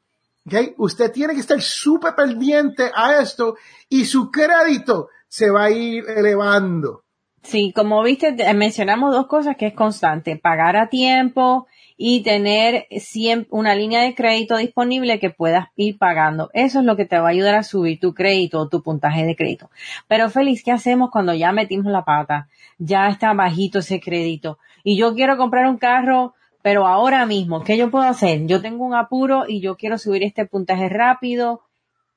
¿Ok? 0.47 0.55
Usted 0.79 1.13
tiene 1.13 1.35
que 1.35 1.41
estar 1.41 1.61
súper 1.61 2.15
pendiente 2.15 2.91
a 2.95 3.21
esto 3.21 3.57
y 3.89 4.05
su 4.07 4.31
crédito 4.31 5.09
se 5.29 5.51
va 5.51 5.65
a 5.65 5.71
ir 5.71 6.05
elevando. 6.09 7.05
Sí, 7.43 7.73
como 7.75 8.03
viste, 8.03 8.33
te- 8.33 8.53
mencionamos 8.55 9.15
dos 9.15 9.27
cosas 9.27 9.57
que 9.59 9.69
es 9.69 9.75
constante, 9.75 10.37
pagar 10.37 10.77
a 10.77 10.89
tiempo 10.89 11.67
y 12.02 12.23
tener 12.23 12.87
siempre 12.99 13.47
una 13.50 13.75
línea 13.75 14.00
de 14.00 14.14
crédito 14.14 14.57
disponible 14.57 15.21
que 15.21 15.28
puedas 15.28 15.66
ir 15.76 15.99
pagando. 15.99 16.49
Eso 16.54 16.78
es 16.78 16.87
lo 16.87 16.97
que 16.97 17.04
te 17.04 17.19
va 17.19 17.26
a 17.26 17.30
ayudar 17.30 17.57
a 17.57 17.62
subir 17.62 18.00
tu 18.00 18.14
crédito 18.14 18.59
o 18.59 18.69
tu 18.71 18.83
puntaje 18.83 19.26
de 19.26 19.37
crédito. 19.37 19.69
Pero 20.09 20.30
Félix, 20.30 20.62
¿qué 20.64 20.73
hacemos 20.73 21.11
cuando 21.11 21.35
ya 21.35 21.52
metimos 21.52 21.92
la 21.92 22.07
pata? 22.07 22.49
Ya 22.78 23.09
está 23.09 23.35
bajito 23.35 23.80
ese 23.80 24.00
crédito 24.00 24.59
y 24.83 24.99
yo 24.99 25.14
quiero 25.14 25.37
comprar 25.37 25.66
un 25.66 25.76
carro, 25.76 26.33
pero 26.62 26.87
ahora 26.87 27.26
mismo, 27.26 27.62
¿qué 27.64 27.76
yo 27.76 27.90
puedo 27.90 28.07
hacer? 28.07 28.47
Yo 28.47 28.62
tengo 28.62 28.87
un 28.87 28.95
apuro 28.95 29.45
y 29.47 29.61
yo 29.61 29.76
quiero 29.76 29.99
subir 29.99 30.23
este 30.23 30.47
puntaje 30.47 30.88
rápido 30.88 31.64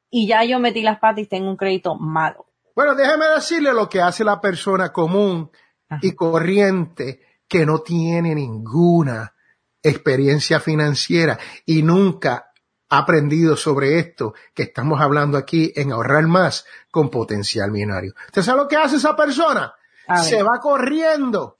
y 0.09 0.27
ya 0.27 0.45
yo 0.45 0.59
metí 0.59 0.81
las 0.81 0.99
patas 0.99 1.25
y 1.25 1.27
tengo 1.27 1.49
un 1.49 1.57
crédito 1.57 1.95
malo. 1.95 2.45
Bueno, 2.73 2.95
déjeme 2.95 3.25
decirle 3.35 3.73
lo 3.73 3.89
que 3.89 3.99
hace 3.99 4.23
la 4.23 4.39
persona 4.39 4.93
común 4.93 5.51
Ajá. 5.89 5.99
y 6.01 6.13
corriente 6.13 7.19
que 7.49 7.65
no 7.65 7.79
tiene 7.79 8.33
ninguna 8.33 9.33
experiencia 9.83 10.59
financiera 10.59 11.37
y 11.65 11.83
nunca 11.83 12.51
ha 12.89 12.97
aprendido 12.97 13.57
sobre 13.57 13.99
esto 13.99 14.33
que 14.53 14.63
estamos 14.63 15.01
hablando 15.01 15.37
aquí 15.37 15.73
en 15.75 15.91
ahorrar 15.91 16.25
más 16.27 16.65
con 16.89 17.09
potencial 17.09 17.71
millonario. 17.71 18.13
¿Usted 18.27 18.41
sabe 18.41 18.63
lo 18.63 18.67
que 18.67 18.77
hace 18.77 18.95
esa 18.95 19.15
persona? 19.15 19.73
Se 20.23 20.41
va 20.43 20.59
corriendo 20.61 21.59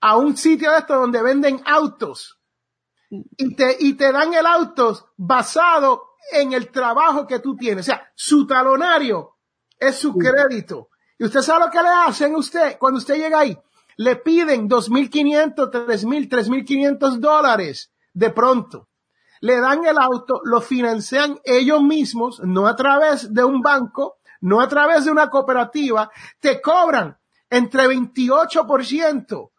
a 0.00 0.16
un 0.16 0.36
sitio 0.36 0.72
de 0.72 0.78
esto 0.78 0.96
donde 0.96 1.22
venden 1.22 1.60
autos 1.66 2.38
y 3.10 3.54
te, 3.54 3.76
y 3.80 3.94
te 3.94 4.12
dan 4.12 4.32
el 4.34 4.46
auto 4.46 5.12
basado 5.16 6.16
en 6.32 6.52
el 6.52 6.70
trabajo 6.70 7.26
que 7.26 7.38
tú 7.38 7.56
tienes. 7.56 7.86
O 7.86 7.92
sea, 7.92 8.10
su 8.14 8.46
talonario 8.46 9.36
es 9.78 9.96
su 9.96 10.14
crédito. 10.14 10.90
Y 11.18 11.24
usted 11.24 11.40
sabe 11.40 11.66
lo 11.66 11.70
que 11.70 11.82
le 11.82 11.88
hacen 11.88 12.34
a 12.34 12.38
usted 12.38 12.78
cuando 12.78 12.98
usted 12.98 13.16
llega 13.16 13.40
ahí. 13.40 13.58
Le 13.96 14.16
piden 14.16 14.68
2.500, 14.68 15.54
3.000, 15.70 16.28
3.500 16.28 17.18
dólares 17.18 17.92
de 18.12 18.30
pronto. 18.30 18.88
Le 19.40 19.60
dan 19.60 19.84
el 19.84 19.98
auto, 19.98 20.40
lo 20.44 20.60
financian 20.60 21.38
ellos 21.44 21.82
mismos, 21.82 22.40
no 22.40 22.66
a 22.66 22.76
través 22.76 23.32
de 23.32 23.44
un 23.44 23.60
banco, 23.60 24.18
no 24.40 24.60
a 24.60 24.68
través 24.68 25.04
de 25.04 25.10
una 25.10 25.28
cooperativa. 25.28 26.10
Te 26.40 26.60
cobran 26.60 27.16
entre 27.50 27.86
28% 27.86 29.50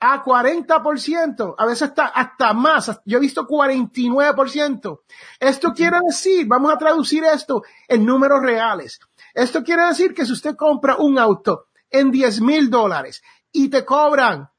a 0.00 0.22
40%, 0.22 1.54
a 1.56 1.66
veces 1.66 1.82
hasta, 1.82 2.06
hasta 2.06 2.52
más. 2.52 3.00
Yo 3.04 3.18
he 3.18 3.20
visto 3.20 3.46
49%. 3.46 5.00
Esto 5.40 5.72
quiere 5.72 5.98
decir, 6.06 6.46
vamos 6.46 6.72
a 6.72 6.78
traducir 6.78 7.24
esto 7.24 7.62
en 7.88 8.04
números 8.04 8.42
reales. 8.42 9.00
Esto 9.32 9.62
quiere 9.62 9.86
decir 9.86 10.12
que 10.12 10.26
si 10.26 10.32
usted 10.32 10.56
compra 10.56 10.96
un 10.96 11.18
auto 11.18 11.68
en 11.90 12.10
10 12.10 12.40
mil 12.40 12.70
dólares 12.70 13.22
y 13.54 13.70
te 13.70 13.84
cobran 13.84 14.50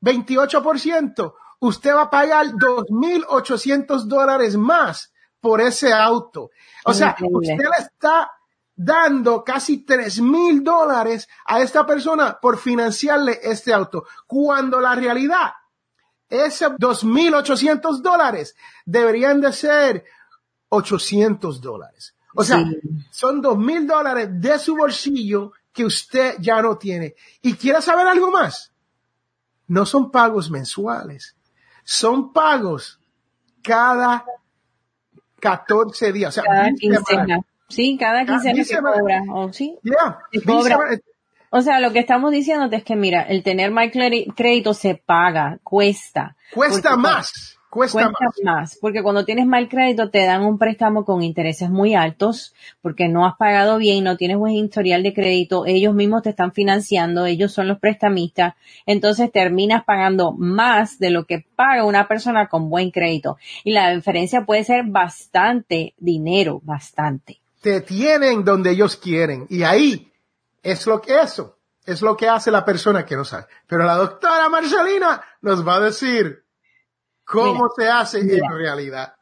28%, 0.00 1.34
usted 1.60 1.94
va 1.94 2.02
a 2.02 2.10
pagar 2.10 2.46
2.800 2.46 4.02
dólares 4.04 4.56
más 4.56 5.12
por 5.40 5.60
ese 5.60 5.92
auto. 5.92 6.50
O 6.84 6.92
sea, 6.92 7.16
usted 7.20 7.56
le 7.56 7.84
está 7.84 8.32
dando 8.74 9.44
casi 9.44 9.84
tres 9.84 10.20
mil 10.20 10.64
dólares 10.64 11.28
a 11.44 11.60
esta 11.60 11.86
persona 11.86 12.38
por 12.40 12.58
financiarle 12.58 13.38
este 13.42 13.72
auto, 13.72 14.04
cuando 14.26 14.80
la 14.80 14.94
realidad, 14.94 15.52
ese 16.28 16.66
2.800 16.68 18.00
dólares 18.00 18.56
deberían 18.84 19.40
de 19.40 19.52
ser 19.52 20.04
800 20.70 21.60
dólares. 21.60 22.14
O 22.34 22.42
sea, 22.42 22.58
Sí. 22.64 22.80
son 23.10 23.40
dos 23.40 23.56
mil 23.56 23.86
dólares 23.86 24.28
de 24.40 24.58
su 24.58 24.74
bolsillo 24.76 25.52
que 25.74 25.84
usted 25.84 26.36
ya 26.40 26.62
no 26.62 26.78
tiene. 26.78 27.14
¿Y 27.42 27.52
quiere 27.54 27.82
saber 27.82 28.06
algo 28.06 28.30
más? 28.30 28.72
No 29.66 29.84
son 29.84 30.10
pagos 30.10 30.50
mensuales, 30.50 31.36
son 31.84 32.32
pagos 32.32 32.98
cada 33.62 34.24
14 35.40 36.12
días. 36.12 36.30
O 36.38 36.40
sea, 36.40 36.44
Cada 36.44 36.62
20 36.64 36.80
semanas. 36.86 37.04
quincena. 37.08 37.40
Sí, 37.68 37.96
cada 37.98 38.24
quincena 38.24 38.64
se 38.64 38.74
díseme- 38.76 38.92
cobra. 39.00 39.22
O 39.32 39.52
sí, 39.52 39.76
Yeah, 39.82 40.18
cobra. 40.46 40.78
O 41.50 41.60
sea, 41.62 41.80
lo 41.80 41.92
que 41.92 42.00
estamos 42.00 42.32
diciéndote 42.32 42.76
es 42.76 42.84
que 42.84 42.96
mira, 42.96 43.22
el 43.22 43.42
tener 43.42 43.70
más 43.70 43.90
crédito 43.90 44.74
se 44.74 44.96
paga, 44.96 45.58
cuesta. 45.62 46.36
cuesta 46.52 46.96
más, 46.96 47.58
cuesta, 47.74 48.10
Cuesta 48.10 48.26
más. 48.44 48.44
más, 48.44 48.78
porque 48.80 49.02
cuando 49.02 49.24
tienes 49.24 49.46
mal 49.46 49.68
crédito 49.68 50.08
te 50.08 50.24
dan 50.24 50.42
un 50.42 50.56
préstamo 50.56 51.04
con 51.04 51.22
intereses 51.22 51.68
muy 51.68 51.94
altos, 51.94 52.54
porque 52.80 53.08
no 53.08 53.26
has 53.26 53.36
pagado 53.36 53.76
bien, 53.76 54.04
no 54.04 54.16
tienes 54.16 54.38
buen 54.38 54.54
historial 54.54 55.02
de 55.02 55.12
crédito, 55.12 55.66
ellos 55.66 55.94
mismos 55.94 56.22
te 56.22 56.30
están 56.30 56.52
financiando, 56.52 57.26
ellos 57.26 57.52
son 57.52 57.68
los 57.68 57.78
prestamistas, 57.78 58.54
entonces 58.86 59.30
terminas 59.32 59.84
pagando 59.84 60.32
más 60.32 60.98
de 60.98 61.10
lo 61.10 61.24
que 61.24 61.44
paga 61.56 61.84
una 61.84 62.08
persona 62.08 62.48
con 62.48 62.70
buen 62.70 62.90
crédito. 62.90 63.36
Y 63.64 63.72
la 63.72 63.94
diferencia 63.94 64.46
puede 64.46 64.64
ser 64.64 64.84
bastante 64.86 65.94
dinero, 65.98 66.60
bastante. 66.62 67.40
Te 67.60 67.80
tienen 67.80 68.44
donde 68.44 68.70
ellos 68.70 68.96
quieren 68.96 69.46
y 69.50 69.64
ahí 69.64 70.12
es 70.62 70.86
lo 70.86 71.00
que 71.00 71.20
eso 71.20 71.58
es 71.86 72.02
lo 72.02 72.16
que 72.16 72.28
hace 72.28 72.50
la 72.50 72.64
persona 72.64 73.04
que 73.04 73.16
no 73.16 73.24
sabe. 73.24 73.46
Pero 73.66 73.84
la 73.84 73.96
doctora 73.96 74.48
Marcelina 74.48 75.22
nos 75.42 75.66
va 75.66 75.76
a 75.76 75.80
decir 75.80 76.43
cómo 77.24 77.68
se 77.76 77.88
hace 77.88 78.22
mira. 78.22 78.46
en 78.46 78.58
realidad. 78.58 79.14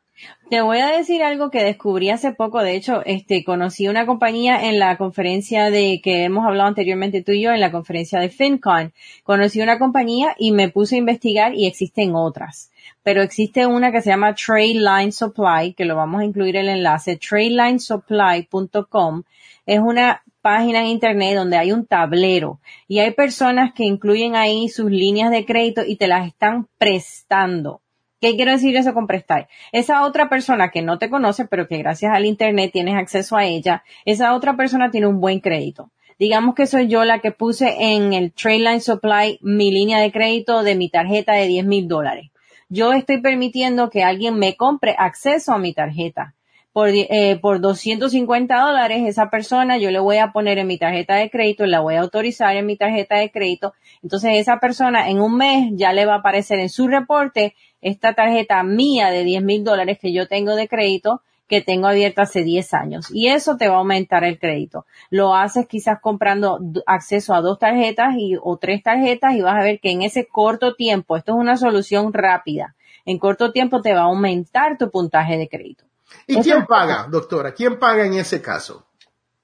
Te 0.50 0.60
voy 0.60 0.78
a 0.78 0.88
decir 0.88 1.22
algo 1.22 1.50
que 1.50 1.64
descubrí 1.64 2.10
hace 2.10 2.32
poco. 2.32 2.62
De 2.62 2.76
hecho, 2.76 3.02
este, 3.06 3.42
conocí 3.42 3.88
una 3.88 4.04
compañía 4.06 4.68
en 4.68 4.78
la 4.78 4.98
conferencia 4.98 5.70
de 5.70 6.00
que 6.02 6.24
hemos 6.24 6.46
hablado 6.46 6.68
anteriormente 6.68 7.22
tú 7.22 7.32
y 7.32 7.40
yo, 7.42 7.52
en 7.52 7.60
la 7.60 7.72
conferencia 7.72 8.20
de 8.20 8.28
FinCon. 8.28 8.92
Conocí 9.24 9.62
una 9.62 9.78
compañía 9.78 10.36
y 10.38 10.52
me 10.52 10.68
puse 10.68 10.96
a 10.96 10.98
investigar 10.98 11.54
y 11.54 11.66
existen 11.66 12.14
otras. 12.14 12.70
Pero 13.02 13.22
existe 13.22 13.66
una 13.66 13.92
que 13.92 14.02
se 14.02 14.10
llama 14.10 14.34
Trade 14.34 14.74
Line 14.74 15.12
Supply, 15.12 15.72
que 15.74 15.86
lo 15.86 15.96
vamos 15.96 16.20
a 16.20 16.24
incluir 16.24 16.56
el 16.56 16.68
enlace, 16.68 17.16
tradelinesupply.com. 17.16 19.22
Es 19.64 19.80
una 19.80 20.22
página 20.42 20.80
en 20.80 20.86
internet 20.86 21.36
donde 21.36 21.56
hay 21.56 21.72
un 21.72 21.86
tablero 21.86 22.60
y 22.88 22.98
hay 22.98 23.12
personas 23.12 23.72
que 23.72 23.84
incluyen 23.84 24.36
ahí 24.36 24.68
sus 24.68 24.90
líneas 24.90 25.30
de 25.30 25.46
crédito 25.46 25.82
y 25.86 25.96
te 25.96 26.08
las 26.08 26.26
están 26.26 26.68
prestando. 26.78 27.81
¿Qué 28.22 28.36
quiero 28.36 28.52
decir 28.52 28.76
eso 28.76 28.94
con 28.94 29.08
prestar? 29.08 29.48
Esa 29.72 30.04
otra 30.04 30.28
persona 30.28 30.70
que 30.70 30.80
no 30.80 30.96
te 30.96 31.10
conoce, 31.10 31.44
pero 31.44 31.66
que 31.66 31.78
gracias 31.78 32.14
al 32.14 32.24
Internet 32.24 32.70
tienes 32.72 32.94
acceso 32.94 33.36
a 33.36 33.46
ella, 33.46 33.82
esa 34.04 34.36
otra 34.36 34.56
persona 34.56 34.92
tiene 34.92 35.08
un 35.08 35.20
buen 35.20 35.40
crédito. 35.40 35.90
Digamos 36.20 36.54
que 36.54 36.68
soy 36.68 36.86
yo 36.86 37.04
la 37.04 37.18
que 37.18 37.32
puse 37.32 37.74
en 37.80 38.12
el 38.12 38.32
Tradeline 38.32 38.80
Supply 38.80 39.40
mi 39.42 39.72
línea 39.72 39.98
de 39.98 40.12
crédito 40.12 40.62
de 40.62 40.76
mi 40.76 40.88
tarjeta 40.88 41.32
de 41.32 41.48
10 41.48 41.66
mil 41.66 41.88
dólares. 41.88 42.30
Yo 42.68 42.92
estoy 42.92 43.20
permitiendo 43.20 43.90
que 43.90 44.04
alguien 44.04 44.38
me 44.38 44.54
compre 44.54 44.94
acceso 44.96 45.52
a 45.52 45.58
mi 45.58 45.74
tarjeta. 45.74 46.36
Por, 46.72 46.88
eh, 46.88 47.38
por 47.42 47.60
250 47.60 48.56
dólares, 48.56 49.02
esa 49.04 49.28
persona 49.28 49.76
yo 49.76 49.90
le 49.90 49.98
voy 49.98 50.16
a 50.18 50.32
poner 50.32 50.56
en 50.58 50.68
mi 50.68 50.78
tarjeta 50.78 51.16
de 51.16 51.28
crédito, 51.28 51.66
la 51.66 51.80
voy 51.80 51.96
a 51.96 52.00
autorizar 52.00 52.56
en 52.56 52.64
mi 52.64 52.76
tarjeta 52.76 53.16
de 53.16 53.30
crédito. 53.30 53.74
Entonces 54.02 54.38
esa 54.38 54.58
persona 54.58 55.10
en 55.10 55.20
un 55.20 55.36
mes 55.36 55.72
ya 55.74 55.92
le 55.92 56.06
va 56.06 56.14
a 56.14 56.18
aparecer 56.18 56.60
en 56.60 56.70
su 56.70 56.88
reporte 56.88 57.54
esta 57.82 58.14
tarjeta 58.14 58.62
mía 58.62 59.10
de 59.10 59.24
10 59.24 59.42
mil 59.42 59.64
dólares 59.64 59.98
que 60.00 60.12
yo 60.12 60.26
tengo 60.26 60.54
de 60.54 60.68
crédito 60.68 61.20
que 61.52 61.60
tengo 61.60 61.86
abierta 61.86 62.22
hace 62.22 62.44
10 62.44 62.72
años. 62.72 63.08
Y 63.12 63.28
eso 63.28 63.58
te 63.58 63.68
va 63.68 63.74
a 63.74 63.78
aumentar 63.78 64.24
el 64.24 64.38
crédito. 64.38 64.86
Lo 65.10 65.34
haces 65.34 65.66
quizás 65.66 66.00
comprando 66.00 66.58
acceso 66.86 67.34
a 67.34 67.42
dos 67.42 67.58
tarjetas 67.58 68.14
y, 68.16 68.38
o 68.42 68.56
tres 68.56 68.82
tarjetas 68.82 69.34
y 69.34 69.42
vas 69.42 69.60
a 69.60 69.62
ver 69.62 69.78
que 69.78 69.90
en 69.90 70.00
ese 70.00 70.26
corto 70.26 70.74
tiempo, 70.74 71.14
esto 71.14 71.32
es 71.32 71.38
una 71.38 71.58
solución 71.58 72.14
rápida, 72.14 72.74
en 73.04 73.18
corto 73.18 73.52
tiempo 73.52 73.82
te 73.82 73.92
va 73.92 74.00
a 74.00 74.04
aumentar 74.04 74.78
tu 74.78 74.90
puntaje 74.90 75.36
de 75.36 75.48
crédito. 75.48 75.84
¿Y 76.26 76.40
quién 76.40 76.64
paga, 76.64 77.06
doctora? 77.10 77.52
¿Quién 77.52 77.78
paga 77.78 78.06
en 78.06 78.14
ese 78.14 78.40
caso? 78.40 78.86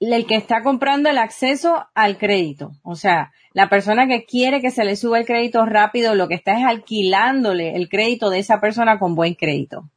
El 0.01 0.27
que 0.27 0.37
está 0.37 0.63
comprando 0.63 1.09
el 1.11 1.19
acceso 1.19 1.87
al 1.95 2.19
crédito. 2.19 2.73
O 2.83 2.95
sea, 2.95 3.33
la 3.53 3.69
persona 3.69 4.07
que 4.07 4.25
quiere 4.25 4.61
que 4.61 4.71
se 4.71 4.85
le 4.85 4.97
suba 4.97 5.19
el 5.19 5.27
crédito 5.27 5.65
rápido, 5.67 6.15
lo 6.15 6.29
que 6.29 6.35
está 6.35 6.59
es 6.59 6.65
alquilándole 6.65 7.75
el 7.75 7.89
crédito 7.89 8.31
de 8.31 8.39
esa 8.39 8.61
persona 8.61 8.99
con 8.99 9.15
buen 9.15 9.35
crédito. 9.35 9.91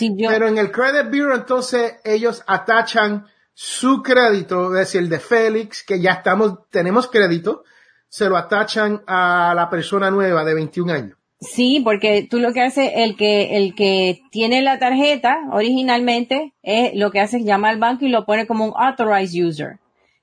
Yo, 0.00 0.28
Pero 0.28 0.48
en 0.48 0.58
el 0.58 0.72
Credit 0.72 1.06
Bureau 1.06 1.34
entonces 1.36 1.94
ellos 2.04 2.42
atachan 2.46 3.26
su 3.52 4.02
crédito, 4.02 4.72
es 4.72 4.80
decir, 4.80 5.02
el 5.02 5.08
de 5.08 5.20
Félix, 5.20 5.84
que 5.84 6.00
ya 6.00 6.12
estamos, 6.12 6.68
tenemos 6.70 7.08
crédito, 7.08 7.62
se 8.08 8.28
lo 8.28 8.36
atachan 8.36 9.02
a 9.06 9.54
la 9.54 9.70
persona 9.70 10.10
nueva 10.10 10.44
de 10.44 10.54
21 10.54 10.92
años. 10.92 11.18
Sí, 11.40 11.80
porque 11.84 12.26
tú 12.28 12.38
lo 12.38 12.52
que 12.52 12.62
haces, 12.62 12.90
el 12.94 13.16
que, 13.16 13.56
el 13.56 13.74
que 13.74 14.22
tiene 14.30 14.62
la 14.62 14.78
tarjeta 14.78 15.38
originalmente, 15.52 16.52
es 16.62 16.94
lo 16.94 17.10
que 17.10 17.20
hace 17.20 17.38
es 17.38 17.44
llama 17.44 17.68
al 17.68 17.78
banco 17.78 18.04
y 18.04 18.08
lo 18.08 18.24
pone 18.24 18.46
como 18.46 18.66
un 18.66 18.72
authorized 18.76 19.44
user. 19.44 19.78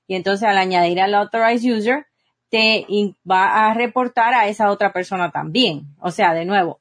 Y 0.07 0.15
entonces 0.15 0.47
al 0.47 0.57
añadir 0.57 0.99
al 0.99 1.15
authorized 1.15 1.77
user, 1.77 2.05
te 2.49 2.85
va 3.29 3.67
a 3.67 3.73
reportar 3.73 4.33
a 4.33 4.47
esa 4.47 4.69
otra 4.69 4.91
persona 4.91 5.31
también. 5.31 5.83
O 5.99 6.11
sea, 6.11 6.33
de 6.33 6.45
nuevo, 6.45 6.79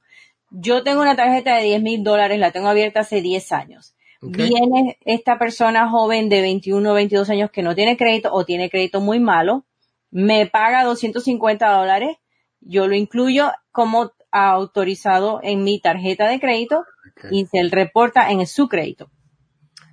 yo 0.50 0.82
tengo 0.82 1.00
una 1.00 1.16
tarjeta 1.16 1.56
de 1.56 1.62
10 1.62 1.82
mil 1.82 2.02
dólares, 2.02 2.38
la 2.38 2.50
tengo 2.50 2.68
abierta 2.68 3.00
hace 3.00 3.22
10 3.22 3.52
años. 3.52 3.94
Viene 4.22 4.98
esta 5.06 5.38
persona 5.38 5.88
joven 5.88 6.28
de 6.28 6.42
21 6.42 6.90
o 6.90 6.94
22 6.94 7.30
años 7.30 7.50
que 7.50 7.62
no 7.62 7.74
tiene 7.74 7.96
crédito 7.96 8.30
o 8.32 8.44
tiene 8.44 8.68
crédito 8.68 9.00
muy 9.00 9.18
malo, 9.18 9.64
me 10.10 10.44
paga 10.46 10.84
250 10.84 11.70
dólares, 11.70 12.18
yo 12.60 12.86
lo 12.86 12.94
incluyo 12.94 13.50
como 13.72 14.12
autorizado 14.32 15.40
en 15.42 15.64
mi 15.64 15.80
tarjeta 15.80 16.28
de 16.28 16.40
crédito 16.40 16.84
y 17.30 17.46
se 17.46 17.68
reporta 17.70 18.30
en 18.30 18.46
su 18.46 18.68
crédito. 18.68 19.10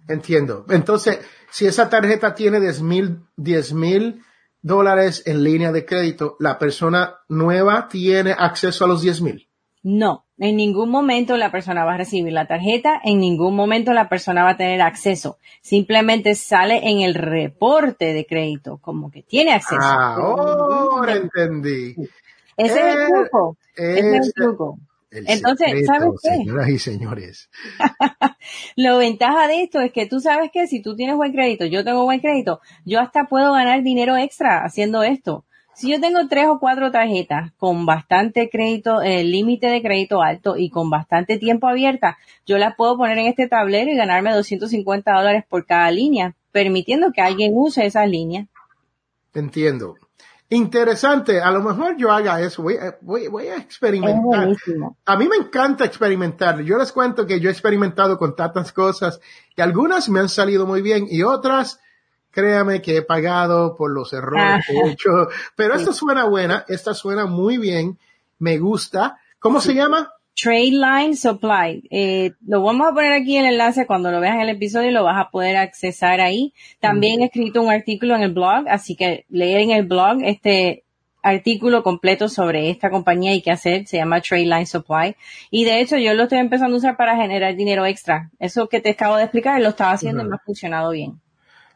Entiendo. 0.08 0.66
Entonces, 0.70 1.20
si 1.52 1.66
esa 1.66 1.90
tarjeta 1.90 2.34
tiene 2.34 2.60
10 2.60 2.82
mil, 2.82 3.20
10 3.36 3.74
mil 3.74 4.22
dólares 4.62 5.24
en 5.26 5.44
línea 5.44 5.72
de 5.72 5.86
crédito, 5.86 6.36
la 6.40 6.58
persona 6.58 7.18
nueva 7.28 7.88
tiene 7.90 8.32
acceso 8.38 8.86
a 8.86 8.88
los 8.88 9.02
10 9.02 9.22
mil. 9.22 9.50
No, 9.84 10.26
en 10.38 10.58
ningún 10.58 10.90
momento 10.90 11.38
la 11.38 11.52
persona 11.52 11.86
va 11.86 11.94
a 11.94 11.98
recibir 11.98 12.34
la 12.34 12.48
tarjeta, 12.48 13.00
en 13.04 13.20
ningún 13.20 13.56
momento 13.56 13.94
la 13.94 14.10
persona 14.10 14.44
va 14.44 14.52
a 14.52 14.58
tener 14.58 14.82
acceso. 14.82 15.38
Simplemente 15.62 16.36
sale 16.36 16.90
en 16.90 17.02
el 17.02 17.14
reporte 17.14 18.14
de 18.14 18.26
crédito 18.26 18.80
como 18.80 19.10
que 19.10 19.24
tiene 19.24 19.54
acceso. 19.54 19.80
Ah, 19.82 20.16
ahora 20.16 21.16
entendí. 21.16 21.96
Ese 22.58 22.80
es 22.80 22.96
el 22.96 23.02
eh, 23.02 23.06
truco. 23.08 23.58
Ese 23.76 24.18
es 24.18 24.26
el 24.26 24.34
truco. 24.34 24.80
El 25.10 25.30
Entonces, 25.30 25.68
secreto, 25.70 25.94
¿sabes 25.94 26.10
qué? 26.22 26.30
Señoras 26.30 26.70
y 26.70 26.80
señores. 26.80 27.50
La 28.76 28.98
ventaja 28.98 29.48
de 29.48 29.64
esto 29.64 29.80
es 29.80 29.94
que 29.94 30.06
tú 30.06 30.20
sabes 30.20 30.52
que 30.52 30.68
si 30.68 30.82
tú 30.82 30.96
tienes 30.96 31.16
buen 31.16 31.32
crédito, 31.32 31.66
yo 31.66 31.86
tengo 31.86 32.04
buen 32.04 32.20
crédito, 32.20 32.60
yo 32.84 33.00
hasta 33.00 33.26
puedo 33.26 33.54
ganar 33.54 33.84
dinero 33.84 34.18
extra 34.18 34.66
haciendo 34.66 35.04
esto. 35.04 35.46
Si 35.78 35.92
yo 35.92 36.02
tengo 36.02 36.28
tres 36.28 36.48
o 36.48 36.60
cuatro 36.60 36.92
tarjetas 36.92 37.52
con 37.54 37.86
bastante 37.86 38.50
crédito, 38.50 39.02
eh, 39.04 39.24
límite 39.24 39.68
de 39.68 39.82
crédito 39.82 40.24
alto 40.24 40.58
y 40.58 40.72
con 40.72 40.90
bastante 40.90 41.38
tiempo 41.38 41.68
abierta, 41.68 42.18
yo 42.48 42.58
las 42.58 42.76
puedo 42.76 42.98
poner 42.98 43.20
en 43.20 43.28
este 43.28 43.48
tablero 43.48 43.92
y 43.92 43.96
ganarme 43.96 44.34
250 44.34 45.14
dólares 45.14 45.46
por 45.48 45.68
cada 45.68 45.92
línea, 45.92 46.36
permitiendo 46.52 47.12
que 47.12 47.22
alguien 47.22 47.52
use 47.54 47.86
esas 47.86 48.10
líneas. 48.10 48.48
Entiendo. 49.36 49.96
Interesante. 50.50 51.42
A 51.42 51.52
lo 51.52 51.62
mejor 51.62 51.98
yo 51.98 52.12
haga 52.12 52.40
eso. 52.42 52.64
Voy, 52.64 52.78
a- 52.78 52.98
voy, 53.02 53.28
voy 53.28 53.48
a 53.48 53.58
experimentar. 53.58 54.48
A 55.06 55.18
mí 55.18 55.28
me 55.28 55.36
encanta 55.36 55.84
experimentar. 55.86 56.62
Yo 56.62 56.78
les 56.78 56.92
cuento 56.92 57.26
que 57.26 57.40
yo 57.40 57.50
he 57.50 57.52
experimentado 57.52 58.18
con 58.18 58.36
tantas 58.36 58.72
cosas 58.72 59.20
y 59.56 59.62
algunas 59.62 60.08
me 60.10 60.20
han 60.22 60.30
salido 60.30 60.66
muy 60.66 60.82
bien 60.82 61.06
y 61.10 61.24
otras, 61.24 61.80
créame 62.32 62.82
que 62.82 62.98
he 62.98 63.02
pagado 63.02 63.76
por 63.76 63.92
los 63.92 64.14
errores 64.14 64.66
que 64.66 64.74
he 64.74 64.92
hecho. 64.92 65.10
Pero 65.56 65.74
esta 65.76 65.92
suena 65.94 66.26
buena, 66.26 66.64
esta 66.70 66.94
suena 66.94 67.26
muy 67.26 67.58
bien, 67.58 67.98
me 68.40 68.58
gusta. 68.58 69.18
¿Cómo 69.40 69.60
se 69.60 69.74
llama? 69.76 70.12
Trade 70.40 70.72
Line 70.72 71.16
Supply. 71.16 71.88
Eh, 71.90 72.34
lo 72.46 72.62
vamos 72.62 72.88
a 72.88 72.94
poner 72.94 73.14
aquí 73.14 73.38
el 73.38 73.48
enlace 73.48 73.88
cuando 73.88 74.12
lo 74.12 74.20
veas 74.20 74.36
en 74.36 74.42
el 74.42 74.50
episodio 74.50 74.90
y 74.90 74.94
lo 74.94 75.04
vas 75.04 75.20
a 75.20 75.32
poder 75.32 75.58
accesar 75.58 76.22
ahí. 76.22 76.54
También 76.80 77.22
he 77.22 77.26
escrito 77.26 77.62
un 77.62 77.72
artículo 77.72 78.16
en 78.16 78.22
el 78.22 78.34
blog, 78.34 78.68
así 78.70 78.96
que 78.96 79.26
leer 79.30 79.62
en 79.62 79.72
el 79.72 79.88
blog 79.88 80.20
este 80.24 80.84
artículo 81.24 81.82
completo 81.82 82.30
sobre 82.30 82.70
esta 82.70 82.92
compañía 82.92 83.34
y 83.34 83.42
qué 83.42 83.50
hacer. 83.50 83.88
Se 83.88 83.98
llama 83.98 84.22
Trade 84.22 84.44
Line 84.44 84.68
Supply. 84.68 85.16
Y 85.50 85.66
de 85.66 85.82
hecho 85.82 85.98
yo 85.98 86.14
lo 86.14 86.24
estoy 86.24 86.38
empezando 86.38 86.76
a 86.76 86.80
usar 86.80 86.98
para 86.98 87.16
generar 87.16 87.56
dinero 87.56 87.86
extra. 87.88 88.30
Eso 88.38 88.70
que 88.70 88.80
te 88.80 88.92
acabo 88.92 89.18
de 89.18 89.24
explicar 89.24 89.60
lo 89.60 89.70
estaba 89.70 89.92
haciendo 89.92 90.24
y 90.24 90.28
me 90.28 90.36
ha 90.36 90.40
funcionado 90.46 90.92
bien. 90.92 91.20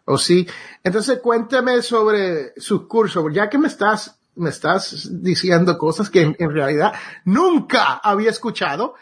¿O 0.06 0.19
sí? 0.19 0.47
Entonces 0.84 1.19
cuéntame 1.19 1.82
sobre 1.82 2.54
sus 2.58 2.88
cursos, 2.88 3.26
ya 3.34 3.50
que 3.50 3.58
me 3.58 3.67
estás, 3.67 4.21
me 4.36 4.50
estás 4.50 5.10
diciendo 5.22 5.78
cosas 5.78 6.10
que 6.10 6.22
en, 6.22 6.36
en 6.39 6.52
realidad 6.52 6.94
nunca 7.26 7.96
había 8.04 8.30
escuchado. 8.30 8.96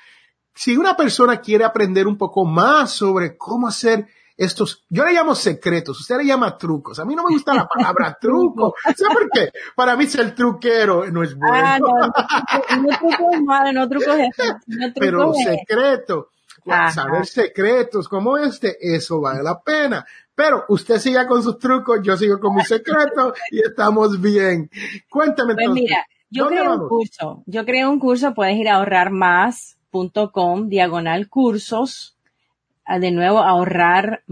Si 0.53 0.75
una 0.75 0.97
persona 0.97 1.39
quiere 1.39 1.63
aprender 1.63 2.07
un 2.07 2.17
poco 2.17 2.45
más 2.45 2.91
sobre 2.91 3.37
cómo 3.37 3.67
hacer 3.67 4.07
estos, 4.39 4.85
yo 4.89 5.03
le 5.03 5.11
llamo 5.11 5.35
secretos, 5.35 5.99
usted 5.99 6.15
le 6.15 6.25
llama 6.25 6.57
trucos. 6.57 6.97
A 6.99 7.05
mí 7.05 7.13
no 7.13 7.23
me 7.23 7.33
gusta 7.33 7.53
la 7.53 7.67
palabra 7.67 8.17
truco. 8.21 8.73
¿Sabe 8.83 9.13
por 9.13 9.29
qué? 9.31 9.51
Para 9.75 9.97
mí 9.97 10.07
ser 10.07 10.33
truquero 10.33 11.11
no 11.11 11.23
es 11.23 11.35
bueno. 11.35 11.55
Ah, 11.61 11.77
no, 11.77 11.87
no, 11.89 12.83
no 12.83 12.97
truco 12.97 13.31
es 13.33 13.41
malo, 13.41 13.73
no 13.73 13.89
truco 13.89 14.11
es. 14.13 14.29
No 14.67 14.93
truco 14.93 14.99
pero 14.99 15.33
secreto, 15.33 16.29
Ajá. 16.67 16.91
saber 16.91 17.25
secretos 17.25 18.07
como 18.07 18.37
este, 18.37 18.77
eso 18.79 19.21
vale 19.21 19.43
la 19.43 19.59
pena. 19.59 20.05
Pero 20.35 20.65
usted 20.69 20.99
siga 20.99 21.27
con 21.27 21.43
sus 21.43 21.59
trucos, 21.59 21.99
yo 22.01 22.15
sigo 22.15 22.39
con 22.39 22.55
mi 22.55 22.63
secreto 22.63 23.33
y 23.51 23.59
estamos 23.59 24.21
bien. 24.21 24.69
Cuéntame 25.09 25.53
pues 25.53 25.65
entonces. 25.65 25.83
Mira, 25.83 26.05
yo 26.29 26.47
creo 26.47 26.73
un 26.73 26.87
curso, 26.87 27.43
yo 27.45 27.65
creo 27.65 27.89
un 27.89 27.99
curso, 27.99 28.33
puedes 28.33 28.55
ir 28.55 28.69
a 28.69 28.75
ahorrarmás.com, 28.75 30.69
diagonal 30.69 31.27
cursos, 31.27 32.15
de 32.99 33.11
nuevo 33.11 33.39
ahorrar 33.39 34.23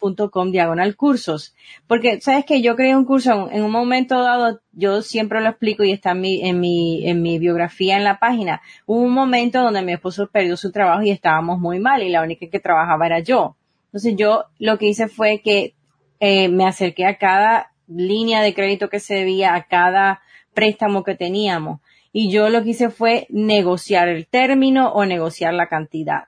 más.com 0.00 0.50
diagonal 0.50 0.96
cursos. 0.96 1.54
Porque, 1.86 2.20
sabes 2.20 2.44
que 2.44 2.62
yo 2.62 2.76
creé 2.76 2.96
un 2.96 3.04
curso 3.04 3.48
en 3.50 3.62
un 3.62 3.70
momento 3.70 4.22
dado, 4.22 4.60
yo 4.72 5.02
siempre 5.02 5.40
lo 5.40 5.50
explico 5.50 5.84
y 5.84 5.92
está 5.92 6.12
en 6.12 6.20
mi, 6.20 6.48
en 6.48 6.60
mi, 6.60 7.08
en 7.08 7.22
mi 7.22 7.38
biografía 7.38 7.96
en 7.96 8.04
la 8.04 8.18
página. 8.18 8.62
Hubo 8.86 9.02
un 9.02 9.12
momento 9.12 9.62
donde 9.62 9.82
mi 9.82 9.92
esposo 9.92 10.28
perdió 10.28 10.56
su 10.56 10.72
trabajo 10.72 11.02
y 11.02 11.10
estábamos 11.10 11.58
muy 11.58 11.78
mal 11.78 12.02
y 12.02 12.08
la 12.08 12.22
única 12.22 12.46
que 12.48 12.60
trabajaba 12.60 13.06
era 13.06 13.20
yo. 13.20 13.56
Entonces 13.86 14.14
yo 14.16 14.44
lo 14.58 14.78
que 14.78 14.86
hice 14.86 15.08
fue 15.08 15.40
que 15.42 15.74
eh, 16.20 16.48
me 16.48 16.66
acerqué 16.66 17.06
a 17.06 17.18
cada 17.18 17.72
línea 17.88 18.40
de 18.42 18.54
crédito 18.54 18.88
que 18.88 19.00
se 19.00 19.14
debía, 19.14 19.54
a 19.54 19.64
cada 19.64 20.22
préstamo 20.54 21.02
que 21.02 21.16
teníamos. 21.16 21.80
Y 22.12 22.30
yo 22.30 22.48
lo 22.48 22.62
que 22.62 22.70
hice 22.70 22.90
fue 22.90 23.26
negociar 23.30 24.08
el 24.08 24.26
término 24.26 24.92
o 24.92 25.04
negociar 25.04 25.54
la 25.54 25.68
cantidad. 25.68 26.24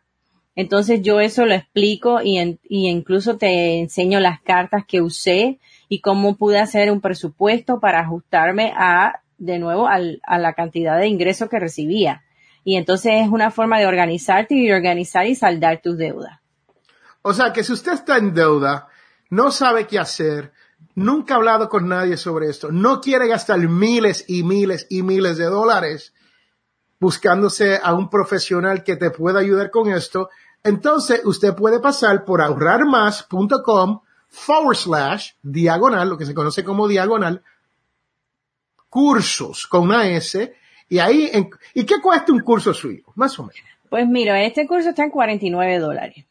Entonces 0.54 1.00
yo 1.02 1.20
eso 1.20 1.46
lo 1.46 1.54
explico 1.54 2.20
y, 2.22 2.38
y 2.68 2.88
incluso 2.88 3.38
te 3.38 3.78
enseño 3.78 4.20
las 4.20 4.40
cartas 4.42 4.84
que 4.86 5.00
usé 5.00 5.58
y 5.88 6.00
cómo 6.00 6.36
pude 6.36 6.58
hacer 6.58 6.90
un 6.90 7.00
presupuesto 7.00 7.80
para 7.80 8.00
ajustarme 8.00 8.72
a, 8.76 9.22
de 9.38 9.58
nuevo, 9.58 9.88
al, 9.88 10.20
a 10.24 10.38
la 10.38 10.52
cantidad 10.52 10.98
de 10.98 11.08
ingresos 11.08 11.48
que 11.48 11.58
recibía. 11.58 12.22
Y 12.64 12.76
entonces 12.76 13.12
es 13.16 13.28
una 13.28 13.50
forma 13.50 13.78
de 13.78 13.86
organizarte 13.86 14.54
y 14.54 14.70
organizar 14.70 15.26
y 15.26 15.34
saldar 15.34 15.80
tus 15.82 15.96
deudas. 15.96 16.38
O 17.22 17.32
sea 17.32 17.52
que 17.52 17.64
si 17.64 17.72
usted 17.72 17.92
está 17.92 18.18
en 18.18 18.34
deuda, 18.34 18.88
no 19.30 19.50
sabe 19.50 19.86
qué 19.86 19.98
hacer, 19.98 20.52
nunca 20.94 21.34
ha 21.34 21.36
hablado 21.38 21.68
con 21.68 21.88
nadie 21.88 22.16
sobre 22.16 22.48
esto, 22.48 22.70
no 22.70 23.00
quiere 23.00 23.26
gastar 23.26 23.58
miles 23.58 24.24
y 24.28 24.42
miles 24.42 24.86
y 24.90 25.02
miles 25.02 25.38
de 25.38 25.44
dólares 25.44 26.12
buscándose 27.02 27.80
a 27.82 27.94
un 27.94 28.08
profesional 28.08 28.84
que 28.84 28.94
te 28.94 29.10
pueda 29.10 29.40
ayudar 29.40 29.70
con 29.72 29.90
esto, 29.90 30.30
entonces 30.64 31.22
usted 31.24 31.54
puede 31.54 31.80
pasar 31.80 32.24
por 32.24 32.40
ahorrarmás.com 32.40 34.00
forward 34.28 34.76
slash 34.76 35.32
diagonal, 35.42 36.08
lo 36.08 36.18
que 36.18 36.26
se 36.26 36.34
conoce 36.34 36.64
como 36.64 36.88
diagonal, 36.88 37.42
cursos 38.88 39.66
con 39.66 39.82
una 39.82 40.08
S, 40.08 40.54
y 40.88 40.98
ahí, 40.98 41.30
¿y 41.74 41.84
qué 41.84 42.00
cuesta 42.02 42.32
un 42.32 42.40
curso 42.40 42.74
suyo? 42.74 43.02
Más 43.14 43.38
o 43.38 43.44
menos. 43.44 43.62
Pues 43.88 44.06
mira, 44.06 44.42
este 44.42 44.66
curso 44.66 44.90
está 44.90 45.04
en 45.04 45.10
49 45.10 45.78
dólares. 45.78 46.24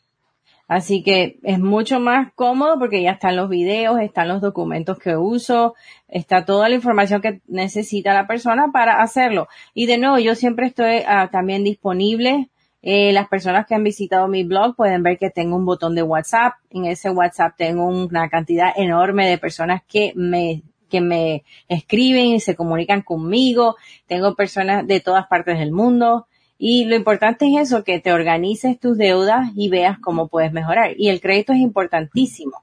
Así 0.67 1.03
que 1.03 1.37
es 1.43 1.59
mucho 1.59 1.99
más 1.99 2.31
cómodo 2.33 2.79
porque 2.79 3.01
ya 3.01 3.11
están 3.11 3.35
los 3.35 3.49
videos, 3.49 3.99
están 3.99 4.29
los 4.29 4.39
documentos 4.39 4.97
que 4.99 5.17
uso, 5.17 5.75
está 6.07 6.45
toda 6.45 6.69
la 6.69 6.75
información 6.75 7.21
que 7.21 7.41
necesita 7.47 8.13
la 8.13 8.25
persona 8.25 8.71
para 8.71 9.01
hacerlo. 9.01 9.49
Y 9.73 9.85
de 9.85 9.97
nuevo, 9.97 10.17
yo 10.17 10.33
siempre 10.33 10.67
estoy 10.67 11.03
ah, 11.05 11.29
también 11.29 11.65
disponible. 11.65 12.49
Eh, 12.83 13.13
las 13.13 13.27
personas 13.27 13.67
que 13.67 13.75
han 13.75 13.83
visitado 13.83 14.27
mi 14.27 14.43
blog 14.43 14.75
pueden 14.75 15.03
ver 15.03 15.17
que 15.19 15.29
tengo 15.29 15.55
un 15.55 15.65
botón 15.65 15.93
de 15.95 16.01
WhatsApp. 16.01 16.53
En 16.69 16.85
ese 16.85 17.09
WhatsApp 17.09 17.55
tengo 17.57 17.85
una 17.85 18.29
cantidad 18.29 18.73
enorme 18.75 19.27
de 19.29 19.37
personas 19.37 19.81
que 19.87 20.13
me 20.15 20.63
que 20.89 21.01
me 21.01 21.43
escriben 21.69 22.27
y 22.27 22.39
se 22.39 22.55
comunican 22.55 23.01
conmigo. 23.01 23.77
Tengo 24.07 24.35
personas 24.35 24.85
de 24.85 24.99
todas 24.99 25.25
partes 25.27 25.57
del 25.57 25.71
mundo. 25.71 26.27
Y 26.57 26.85
lo 26.85 26.95
importante 26.95 27.47
es 27.47 27.69
eso, 27.69 27.83
que 27.83 27.99
te 27.99 28.13
organices 28.13 28.79
tus 28.79 28.95
deudas 28.95 29.49
y 29.55 29.69
veas 29.69 29.97
cómo 29.97 30.27
puedes 30.27 30.53
mejorar. 30.53 30.91
Y 30.95 31.09
el 31.09 31.19
crédito 31.19 31.53
es 31.53 31.59
importantísimo, 31.59 32.61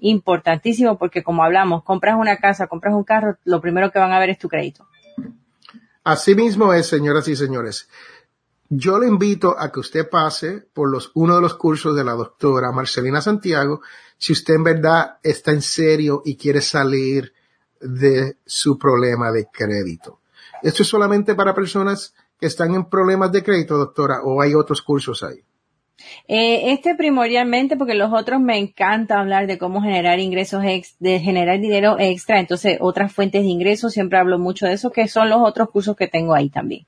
importantísimo 0.00 0.98
porque 0.98 1.22
como 1.22 1.42
hablamos, 1.44 1.82
compras 1.82 2.16
una 2.18 2.36
casa, 2.36 2.66
compras 2.66 2.94
un 2.94 3.04
carro, 3.04 3.38
lo 3.44 3.62
primero 3.62 3.90
que 3.90 3.98
van 3.98 4.12
a 4.12 4.18
ver 4.18 4.28
es 4.28 4.38
tu 4.38 4.48
crédito. 4.48 4.86
Así 6.04 6.34
mismo 6.34 6.74
es, 6.74 6.88
señoras 6.88 7.26
y 7.28 7.36
señores. 7.36 7.88
Yo 8.70 8.98
le 8.98 9.08
invito 9.08 9.58
a 9.58 9.72
que 9.72 9.80
usted 9.80 10.08
pase 10.10 10.62
por 10.74 10.90
los, 10.90 11.10
uno 11.14 11.36
de 11.36 11.40
los 11.40 11.54
cursos 11.54 11.96
de 11.96 12.04
la 12.04 12.12
doctora 12.12 12.70
Marcelina 12.70 13.22
Santiago, 13.22 13.80
si 14.18 14.34
usted 14.34 14.54
en 14.54 14.64
verdad 14.64 15.18
está 15.22 15.52
en 15.52 15.62
serio 15.62 16.22
y 16.24 16.36
quiere 16.36 16.60
salir 16.60 17.32
de 17.80 18.36
su 18.44 18.78
problema 18.78 19.32
de 19.32 19.46
crédito. 19.50 20.20
Esto 20.62 20.82
es 20.82 20.88
solamente 20.88 21.34
para 21.34 21.54
personas 21.54 22.14
que 22.38 22.46
están 22.46 22.74
en 22.74 22.84
problemas 22.84 23.32
de 23.32 23.42
crédito, 23.42 23.78
doctora, 23.78 24.20
o 24.22 24.42
hay 24.42 24.54
otros 24.54 24.82
cursos 24.82 25.22
ahí? 25.22 25.38
Eh, 26.28 26.72
este 26.72 26.94
primordialmente 26.94 27.76
porque 27.76 27.94
los 27.94 28.12
otros 28.12 28.40
me 28.40 28.58
encanta 28.58 29.18
hablar 29.18 29.46
de 29.46 29.58
cómo 29.58 29.82
generar 29.82 30.20
ingresos, 30.20 30.62
ex, 30.64 30.94
de 31.00 31.18
generar 31.20 31.58
dinero 31.58 31.96
extra, 31.98 32.38
entonces 32.38 32.78
otras 32.80 33.12
fuentes 33.12 33.42
de 33.42 33.48
ingresos, 33.48 33.94
siempre 33.94 34.18
hablo 34.18 34.38
mucho 34.38 34.66
de 34.66 34.74
eso, 34.74 34.92
que 34.92 35.08
son 35.08 35.28
los 35.28 35.40
otros 35.40 35.70
cursos 35.70 35.96
que 35.96 36.06
tengo 36.06 36.34
ahí 36.34 36.50
también. 36.50 36.86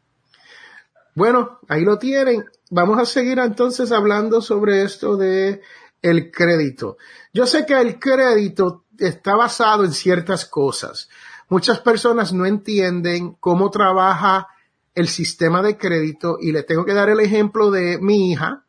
Bueno, 1.15 1.59
ahí 1.69 1.85
lo 1.85 1.99
tienen. 1.99 2.45
Vamos 2.71 2.99
a 2.99 3.05
seguir 3.05 3.39
entonces 3.39 3.93
hablando 3.93 4.41
sobre 4.41 4.83
esto 4.83 5.17
de 5.17 5.61
el 6.03 6.31
crédito. 6.31 6.97
Yo 7.33 7.47
sé 7.47 7.67
que 7.67 7.79
el 7.79 7.99
crédito 7.99 8.85
está 8.99 9.35
basado 9.35 9.85
en 9.85 9.93
ciertas 9.93 10.47
cosas. 10.47 11.09
Muchas 11.49 11.81
personas 11.81 12.33
no 12.33 12.47
entienden 12.47 13.37
cómo 13.41 13.71
trabaja 13.71 14.49
el 14.95 15.09
sistema 15.09 15.63
de 15.63 15.77
crédito 15.77 16.39
y 16.41 16.53
le 16.53 16.63
tengo 16.63 16.85
que 16.85 16.95
dar 16.95 17.09
el 17.09 17.21
ejemplo 17.21 17.71
de 17.71 17.99
mi 17.99 18.31
hija. 18.31 18.65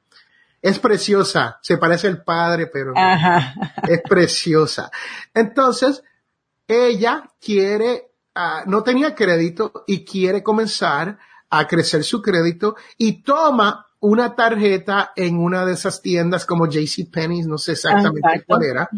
Es 0.61 0.79
preciosa, 0.79 1.59
se 1.61 1.77
parece 1.77 2.07
al 2.07 2.23
padre, 2.23 2.67
pero 2.67 2.93
es 3.87 4.01
preciosa. 4.07 4.91
Entonces, 5.33 6.03
ella 6.67 7.31
quiere, 7.39 8.11
ah, 8.35 8.63
no 8.67 8.83
tenía 8.83 9.15
crédito 9.15 9.83
y 9.87 10.05
quiere 10.05 10.43
comenzar 10.43 11.17
a 11.51 11.67
crecer 11.67 12.03
su 12.03 12.21
crédito 12.21 12.75
y 12.97 13.21
toma 13.21 13.85
una 13.99 14.35
tarjeta 14.35 15.11
en 15.15 15.37
una 15.37 15.63
de 15.63 15.73
esas 15.73 16.01
tiendas 16.01 16.45
como 16.45 16.67
JCPenney, 16.67 17.43
no 17.43 17.59
sé 17.59 17.73
exactamente 17.73 18.43
cuál 18.47 18.63
era. 18.63 18.89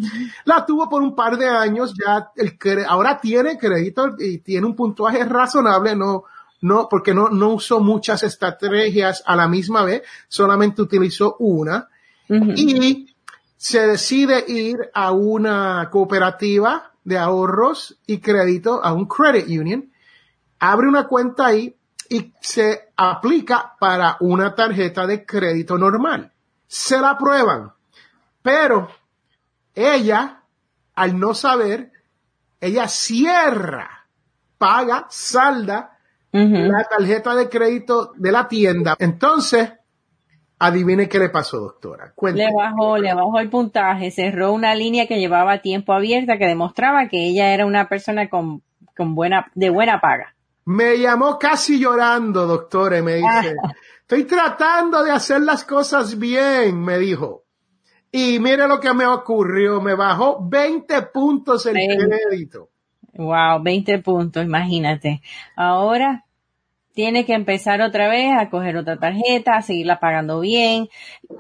La 0.46 0.66
tuvo 0.66 0.88
por 0.88 1.02
un 1.02 1.14
par 1.14 1.38
de 1.38 1.50
años, 1.50 1.94
ya 1.94 2.32
el, 2.38 2.58
ahora 2.88 3.20
tiene 3.20 3.58
crédito 3.58 4.16
y 4.18 4.38
tiene 4.38 4.66
un 4.66 4.78
puntuaje 4.78 5.26
razonable, 5.26 5.94
no, 5.96 6.24
no, 6.62 6.88
porque 6.90 7.14
no, 7.14 7.28
no 7.28 7.50
usó 7.50 7.82
muchas 7.82 8.24
estrategias 8.24 9.24
a 9.26 9.36
la 9.36 9.50
misma 9.50 9.84
vez, 9.84 10.04
solamente 10.30 10.82
utilizó 10.82 11.36
una. 11.40 11.90
Y 12.30 13.14
se 13.58 13.86
decide 13.86 14.46
ir 14.48 14.78
a 14.94 15.12
una 15.12 15.90
cooperativa 15.92 16.94
de 17.04 17.18
ahorros 17.18 18.00
y 18.08 18.20
crédito, 18.20 18.84
a 18.84 18.94
un 18.94 19.06
credit 19.06 19.48
union, 19.48 19.92
abre 20.60 20.88
una 20.88 21.08
cuenta 21.08 21.48
ahí 21.48 21.76
y 22.10 22.34
se 22.40 22.90
aplica 22.96 23.76
para 23.80 24.18
una 24.20 24.56
tarjeta 24.56 25.08
de 25.08 25.26
crédito 25.26 25.78
normal. 25.78 26.32
Se 26.68 27.00
la 27.00 27.12
aprueban, 27.12 27.72
pero 28.42 28.90
ella, 29.76 30.42
al 30.96 31.20
no 31.20 31.34
saber, 31.34 31.92
ella 32.60 32.88
cierra, 32.88 34.06
paga, 34.58 35.08
salda 35.10 35.98
la 36.32 36.84
tarjeta 36.86 37.36
de 37.36 37.48
crédito 37.48 38.14
de 38.16 38.32
la 38.32 38.48
tienda. 38.48 38.96
Entonces, 38.98 39.72
adivine 40.60 41.10
qué 41.10 41.20
le 41.20 41.30
pasó, 41.30 41.60
doctora. 41.60 42.14
Le 42.34 42.48
bajó, 42.54 42.98
le 42.98 43.14
bajó 43.14 43.40
el 43.40 43.50
puntaje, 43.50 44.12
cerró 44.12 44.54
una 44.54 44.76
línea 44.76 45.08
que 45.08 45.20
llevaba 45.20 45.62
tiempo 45.62 45.94
abierta 45.94 46.38
que 46.38 46.48
demostraba 46.48 47.08
que 47.08 47.28
ella 47.28 47.54
era 47.54 47.66
una 47.66 47.88
persona 47.88 48.30
con, 48.30 48.62
con 48.96 49.14
buena, 49.14 49.52
de 49.56 49.70
buena 49.70 50.00
paga. 50.00 50.34
Me 50.66 50.98
llamó 50.98 51.38
casi 51.38 51.80
llorando, 51.80 52.48
doctora, 52.48 53.00
y 53.00 53.02
me 53.02 53.16
dice, 53.16 53.56
estoy 54.02 54.24
tratando 54.24 55.04
de 55.04 55.12
hacer 55.12 55.42
las 55.42 55.64
cosas 55.66 56.18
bien, 56.18 56.82
me 56.82 56.98
dijo. 56.98 57.44
Y 58.12 58.40
mire 58.40 58.68
lo 58.68 58.80
que 58.80 58.94
me 58.94 59.06
ocurrió, 59.06 59.82
me 59.82 59.96
bajó 59.96 60.38
20 60.48 61.02
puntos 61.14 61.66
el 61.66 61.76
crédito. 61.76 62.70
Wow, 63.14 63.62
20 63.62 64.00
puntos, 64.00 64.44
imagínate. 64.44 65.22
Ahora 65.56 66.24
tiene 66.94 67.26
que 67.26 67.34
empezar 67.34 67.82
otra 67.82 68.08
vez 68.08 68.32
a 68.38 68.50
coger 68.50 68.78
otra 68.78 68.98
tarjeta, 68.98 69.56
a 69.56 69.62
seguirla 69.62 70.00
pagando 70.00 70.40
bien. 70.40 70.90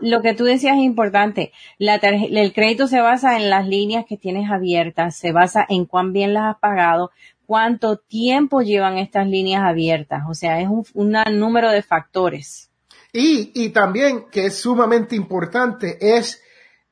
Lo 0.02 0.22
que 0.22 0.34
tú 0.34 0.46
decías 0.46 0.78
es 0.78 0.84
importante. 0.84 1.52
La 1.78 1.96
el 1.96 2.54
crédito 2.54 2.88
se 2.88 3.02
basa 3.02 3.38
en 3.38 3.50
las 3.50 3.68
líneas 3.68 4.06
que 4.08 4.18
tienes 4.18 4.50
abiertas, 4.50 5.16
se 5.16 5.32
basa 5.32 5.66
en 5.70 5.86
cuán 5.86 6.12
bien 6.12 6.34
las 6.34 6.56
has 6.56 6.60
pagado, 6.60 7.12
cuánto 7.46 7.98
tiempo 7.98 8.62
llevan 8.62 8.98
estas 8.98 9.28
líneas 9.28 9.64
abiertas. 9.64 10.24
O 10.30 10.34
sea, 10.34 10.62
es 10.62 10.68
un, 10.94 11.14
número 11.40 11.72
de 11.72 11.82
factores. 11.82 12.70
Y, 13.12 13.52
y 13.54 13.70
también, 13.70 14.26
que 14.32 14.48
es 14.48 14.58
sumamente 14.58 15.16
importante, 15.16 15.98
es 16.18 16.42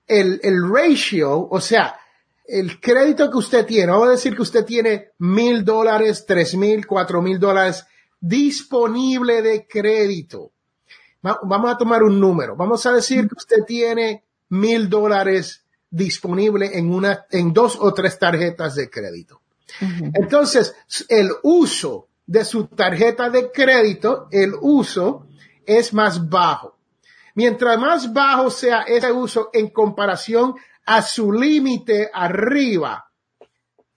el, 0.07 0.39
el 0.43 0.69
ratio, 0.69 1.47
o 1.49 1.59
sea, 1.59 1.95
el 2.45 2.79
crédito 2.79 3.31
que 3.31 3.37
usted 3.37 3.65
tiene, 3.65 3.91
vamos 3.91 4.09
a 4.09 4.11
decir 4.11 4.35
que 4.35 4.41
usted 4.41 4.65
tiene 4.65 5.11
mil 5.19 5.63
dólares, 5.63 6.25
tres 6.27 6.55
mil, 6.55 6.85
cuatro 6.85 7.21
mil 7.21 7.39
dólares 7.39 7.85
disponible 8.19 9.41
de 9.41 9.65
crédito. 9.67 10.51
Vamos 11.21 11.71
a 11.71 11.77
tomar 11.77 12.03
un 12.03 12.19
número. 12.19 12.55
Vamos 12.55 12.85
a 12.85 12.93
decir 12.93 13.27
que 13.27 13.35
usted 13.37 13.63
tiene 13.65 14.23
mil 14.49 14.89
dólares 14.89 15.65
disponible 15.89 16.77
en 16.77 16.91
una, 16.91 17.25
en 17.29 17.53
dos 17.53 17.77
o 17.79 17.93
tres 17.93 18.17
tarjetas 18.17 18.75
de 18.75 18.89
crédito. 18.89 19.41
Entonces, 19.79 20.75
el 21.09 21.31
uso 21.43 22.09
de 22.25 22.45
su 22.45 22.67
tarjeta 22.67 23.29
de 23.29 23.51
crédito, 23.51 24.27
el 24.31 24.53
uso 24.59 25.27
es 25.65 25.93
más 25.93 26.29
bajo. 26.29 26.77
Mientras 27.35 27.79
más 27.79 28.11
bajo 28.11 28.49
sea 28.49 28.81
ese 28.81 29.11
uso 29.11 29.49
en 29.53 29.69
comparación 29.69 30.55
a 30.85 31.01
su 31.01 31.31
límite 31.31 32.09
arriba, 32.13 33.11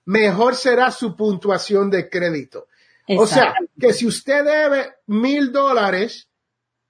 mejor 0.06 0.54
será 0.54 0.90
su 0.90 1.16
puntuación 1.16 1.90
de 1.90 2.08
crédito. 2.08 2.68
O 3.08 3.26
sea, 3.26 3.54
que 3.78 3.92
si 3.92 4.06
usted 4.06 4.44
debe 4.44 4.94
mil 5.06 5.52
dólares 5.52 6.28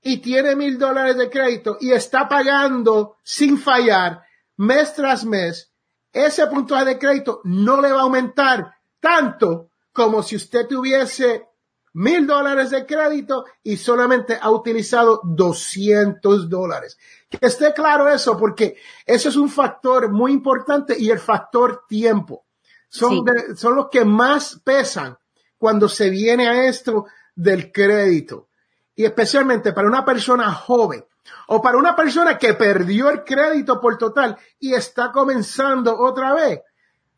y 0.02 0.18
tiene 0.18 0.54
mil 0.54 0.78
dólares 0.78 1.16
de 1.16 1.30
crédito 1.30 1.76
y 1.80 1.92
está 1.92 2.28
pagando 2.28 3.16
sin 3.24 3.58
fallar 3.58 4.22
mes 4.56 4.94
tras 4.94 5.24
mes, 5.24 5.72
ese 6.12 6.46
puntaje 6.46 6.84
de 6.84 6.98
crédito 6.98 7.40
no 7.44 7.80
le 7.80 7.90
va 7.90 8.00
a 8.00 8.02
aumentar 8.02 8.73
tanto 9.04 9.68
como 9.92 10.22
si 10.22 10.34
usted 10.34 10.66
tuviese 10.66 11.46
mil 11.92 12.26
dólares 12.26 12.70
de 12.70 12.86
crédito 12.86 13.44
y 13.62 13.76
solamente 13.76 14.38
ha 14.40 14.50
utilizado 14.50 15.20
200 15.22 16.48
dólares. 16.48 16.98
Que 17.28 17.38
esté 17.42 17.74
claro 17.74 18.08
eso, 18.08 18.38
porque 18.38 18.76
eso 19.04 19.28
es 19.28 19.36
un 19.36 19.50
factor 19.50 20.10
muy 20.10 20.32
importante 20.32 20.98
y 20.98 21.10
el 21.10 21.18
factor 21.18 21.84
tiempo. 21.86 22.46
Son, 22.88 23.24
son 23.56 23.76
los 23.76 23.88
que 23.90 24.06
más 24.06 24.58
pesan 24.64 25.18
cuando 25.58 25.86
se 25.86 26.08
viene 26.08 26.48
a 26.48 26.64
esto 26.66 27.04
del 27.34 27.70
crédito. 27.70 28.48
Y 28.94 29.04
especialmente 29.04 29.74
para 29.74 29.88
una 29.88 30.04
persona 30.04 30.50
joven 30.50 31.04
o 31.48 31.60
para 31.60 31.76
una 31.76 31.94
persona 31.94 32.38
que 32.38 32.54
perdió 32.54 33.10
el 33.10 33.22
crédito 33.22 33.78
por 33.82 33.98
total 33.98 34.38
y 34.58 34.72
está 34.72 35.12
comenzando 35.12 35.98
otra 35.98 36.32
vez, 36.32 36.62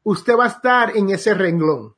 usted 0.07 0.37
va 0.37 0.45
a 0.45 0.49
estar 0.49 0.97
en 0.97 1.11
ese 1.11 1.35
renglón. 1.35 1.95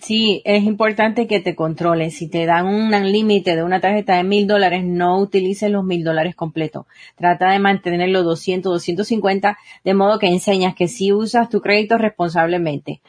Sí, 0.00 0.40
es 0.44 0.62
importante 0.64 1.26
que 1.26 1.40
te 1.40 1.54
controles. 1.54 2.16
Si 2.16 2.28
te 2.28 2.46
dan 2.46 2.66
un 2.66 2.90
límite 3.12 3.54
de 3.56 3.62
una 3.62 3.80
tarjeta 3.80 4.16
de 4.16 4.24
mil 4.24 4.46
dólares, 4.46 4.84
no 4.84 5.20
utilices 5.20 5.70
los 5.70 5.84
mil 5.84 6.04
dólares 6.04 6.36
completos. 6.36 6.86
Trata 7.16 7.50
de 7.50 7.58
mantener 7.58 8.08
los 8.08 8.24
200, 8.24 8.72
250, 8.72 9.58
de 9.84 9.94
modo 9.94 10.18
que 10.18 10.28
enseñas 10.28 10.74
que 10.74 10.88
si 10.88 11.12
usas 11.12 11.48
tu 11.48 11.60
crédito 11.60 11.98
responsablemente. 11.98 13.02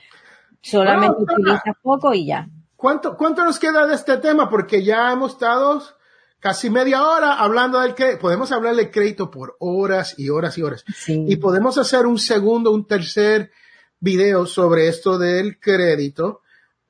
Solamente 0.62 1.22
utilizas 1.22 1.76
poco 1.82 2.14
y 2.14 2.26
ya. 2.26 2.48
¿Cuánto, 2.76 3.18
¿Cuánto 3.18 3.46
nos 3.46 3.60
queda 3.60 3.86
de 3.86 3.96
este 3.96 4.18
tema? 4.18 4.50
Porque 4.50 4.84
ya 4.84 5.12
hemos 5.12 5.34
estado 5.34 5.82
casi 6.40 6.72
media 6.72 7.04
hora 7.04 7.34
hablando 7.34 7.80
del 7.80 7.94
crédito. 7.94 8.22
Podemos 8.22 8.52
hablar 8.52 8.76
del 8.76 8.90
crédito 8.90 9.30
por 9.30 9.56
horas 9.60 10.16
y 10.18 10.30
horas 10.30 10.58
y 10.58 10.64
horas. 10.64 10.84
Y 11.08 11.36
podemos 11.38 11.78
hacer 11.78 12.08
un 12.08 12.18
segundo, 12.18 12.72
un 12.72 12.86
tercer 12.86 13.52
video 14.06 14.46
sobre 14.46 14.88
esto 14.88 15.18
del 15.18 15.60
crédito 15.60 16.42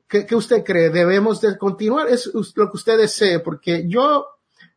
¿Qué, 0.08 0.36
usted 0.36 0.63
cree? 0.63 0.89
¿Debemos 0.89 1.41
de 1.41 1.58
continuar? 1.58 2.08
Es 2.08 2.32
lo 2.34 2.69
que 2.69 2.78
usted 2.78 2.97
desee, 2.97 3.39
porque 3.39 3.86
yo, 3.88 4.28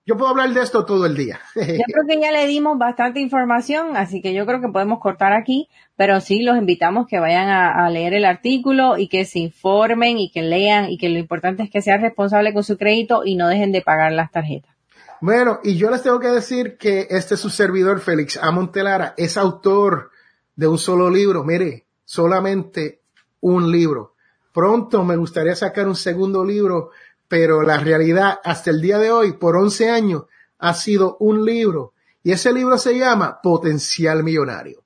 yo 0.07 0.17
puedo 0.17 0.31
hablar 0.31 0.53
de 0.55 0.63
esto 0.63 0.87
todo 0.87 1.05
el 1.05 1.17
día. 1.17 1.39
Yo 1.55 1.63
creo 1.63 2.07
que 2.09 2.21
ya 2.21 2.33
le 2.33 2.47
dimos 2.47 2.79
bastante 2.79 3.21
información, 3.21 3.97
así 3.97 4.23
que 4.23 4.33
yo 4.33 4.47
creo 4.47 4.63
que 4.63 4.69
podemos 4.69 5.01
cortar 5.01 5.35
aquí, 5.35 5.69
pero 5.97 6.21
sí 6.21 6.43
los 6.43 6.57
invitamos 6.57 7.07
que 7.07 7.19
vayan 7.19 7.49
a, 7.49 7.89
leer 7.91 8.15
el 8.15 8.25
artículo 8.25 8.97
y 8.97 9.09
que 9.09 9.27
se 9.27 9.39
informen 9.39 10.19
y 10.19 10.31
que 10.31 10.43
lean 10.43 10.89
y 10.89 10.97
que 10.97 11.11
lo 11.11 11.19
importante 11.19 11.63
es 11.63 11.71
que 11.71 11.83
sean 11.83 12.01
responsables 12.01 12.55
con 12.55 12.65
su 12.65 12.79
crédito 12.79 13.23
y 13.25 13.37
no 13.37 13.49
dejen 13.49 13.71
de 13.71 13.83
pagar 13.83 14.13
las 14.13 14.33
tarjetas. 14.33 14.75
Bueno, 15.21 15.61
y 15.63 15.77
yo 15.77 15.91
les 15.91 16.03
tengo 16.03 16.21
que 16.21 16.29
decir 16.29 16.79
que 16.79 17.07
este 17.11 17.35
es 17.35 17.41
su 17.41 17.51
servidor, 17.51 18.01
Félix 18.01 18.39
Amontelara, 18.39 19.15
es 19.17 19.37
autor 19.37 20.11
de 20.57 20.69
un 20.69 20.79
solo 20.79 21.11
libro, 21.11 21.45
mire, 21.45 21.88
solamente 22.09 23.03
un 23.41 23.71
libro 23.71 24.15
Pronto 24.59 25.05
me 25.05 25.15
gustaría 25.15 25.55
sacar 25.55 25.87
un 25.87 25.95
segundo 25.95 26.45
libro, 26.45 26.91
pero 27.29 27.63
la 27.63 27.77
realidad 27.77 28.41
hasta 28.43 28.71
el 28.71 28.81
día 28.81 28.99
de 28.99 29.13
hoy, 29.13 29.35
por 29.35 29.57
11 29.57 29.89
años, 29.89 30.25
ha 30.59 30.75
sido 30.75 31.17
un 31.21 31.45
libro. 31.45 31.93
Y 32.25 32.33
ese 32.33 32.53
libro 32.53 32.77
se 32.77 32.99
llama 32.99 33.41
Potencial 33.41 34.25
Millonario. 34.25 34.83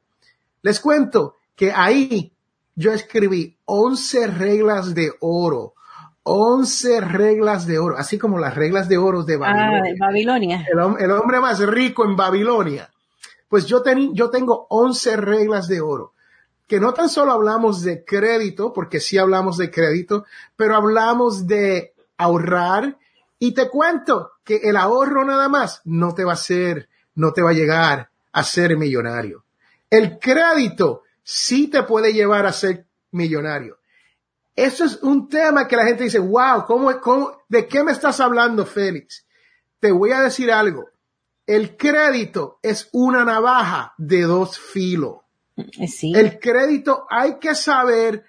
Les 0.61 0.79
cuento 0.79 1.37
que 1.57 1.73
ahí 1.73 2.35
yo 2.75 2.93
escribí 2.93 3.57
11 3.65 4.27
reglas 4.27 4.95
de 4.95 5.11
oro. 5.21 5.73
11 6.25 7.01
reglas 7.01 7.67
de 7.67 7.79
oro, 7.79 7.97
así 7.97 8.19
como 8.19 8.39
las 8.39 8.55
reglas 8.55 8.91
de 8.91 8.99
oro 8.99 9.23
de 9.23 9.39
Babilonia. 9.39 9.79
Ah, 9.79 9.83
de 9.83 9.97
Babilonia. 9.99 10.67
El, 10.71 11.11
hombre 11.13 11.41
más 11.41 11.61
rico 11.61 12.05
en 12.05 12.15
Babilonia. 12.15 12.91
Pues 13.49 13.65
yo, 13.65 13.83
yo 14.13 14.29
tengo 14.29 14.67
11 14.69 15.17
reglas 15.17 15.67
de 15.67 15.81
oro 15.81 16.13
que 16.73 16.81
no 16.81 16.95
tan 16.95 17.11
solo 17.11 17.33
hablamos 17.33 17.83
de 17.83 18.03
crédito, 18.03 18.73
porque 18.73 18.99
sí 18.99 19.19
hablamos 19.19 19.59
de 19.59 19.71
crédito, 19.71 20.25
pero 20.57 20.75
hablamos 20.75 21.47
de 21.47 21.93
ahorrar 22.17 22.97
y 23.39 23.53
te 23.53 23.69
cuento 23.69 24.33
que 24.43 24.57
el 24.57 24.79
ahorro 24.79 25.23
nada 25.23 25.51
más 25.51 25.83
no 25.85 26.15
te 26.15 26.25
va 26.25 26.31
a 26.31 26.41
hacer, 26.41 26.89
no 27.15 27.35
te 27.35 27.43
va 27.43 27.51
a 27.51 27.53
llegar 27.53 28.09
a 28.33 28.43
ser 28.43 28.79
millonario. 28.79 29.45
El 29.91 30.19
crédito 30.19 31.03
sí 31.23 31.69
te 31.69 31.83
puede 31.83 32.15
llevar 32.15 32.47
a 32.47 32.55
ser 32.55 32.87
millonario. 33.11 33.77
Eso 34.57 34.87
es 34.87 35.03
un 35.03 35.29
tema 35.29 35.69
que 35.69 35.77
la 35.77 35.85
gente 35.85 36.05
dice, 36.05 36.21
wow, 36.21 36.65
¿cómo, 36.67 36.99
cómo, 37.03 37.43
¿de 37.51 37.69
qué 37.69 37.85
me 37.85 37.93
estás 37.93 38.19
hablando, 38.19 38.65
Félix? 38.65 39.27
Te 39.79 39.93
voy 39.93 40.13
a 40.13 40.23
decir 40.23 40.51
algo. 40.51 40.89
El 41.47 41.77
crédito 41.77 42.61
es 42.63 42.89
una 42.93 43.27
navaja 43.27 43.93
de 43.99 44.23
dos 44.23 44.59
filos. 44.59 45.22
Eh, 45.57 45.89
El 46.15 46.39
crédito 46.39 47.07
hay 47.09 47.39
que 47.39 47.55
saber 47.55 48.25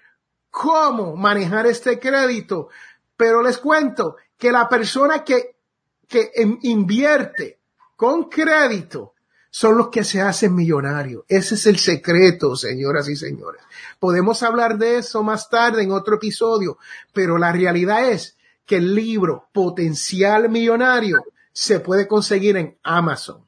cómo 0.50 1.16
manejar 1.16 1.66
este 1.66 1.98
crédito, 1.98 2.68
pero 3.16 3.42
les 3.42 3.58
cuento 3.58 4.16
que 4.36 4.52
la 4.52 4.68
persona 4.68 5.24
que, 5.24 5.56
que 6.06 6.30
invierte 6.62 7.58
con 7.96 8.24
crédito 8.28 9.14
son 9.50 9.78
los 9.78 9.88
que 9.88 10.04
se 10.04 10.20
hacen 10.20 10.54
millonarios. 10.54 11.24
Ese 11.28 11.54
es 11.54 11.66
el 11.66 11.78
secreto, 11.78 12.56
señoras 12.56 13.08
y 13.08 13.16
señores. 13.16 13.62
Podemos 14.00 14.42
hablar 14.42 14.76
de 14.78 14.98
eso 14.98 15.22
más 15.22 15.48
tarde 15.48 15.82
en 15.82 15.92
otro 15.92 16.16
episodio, 16.16 16.78
pero 17.12 17.38
la 17.38 17.52
realidad 17.52 18.08
es 18.08 18.36
que 18.66 18.76
el 18.76 18.94
libro 18.94 19.48
Potencial 19.52 20.48
Millonario 20.48 21.18
se 21.52 21.78
puede 21.78 22.08
conseguir 22.08 22.56
en 22.56 22.76
Amazon. 22.82 23.44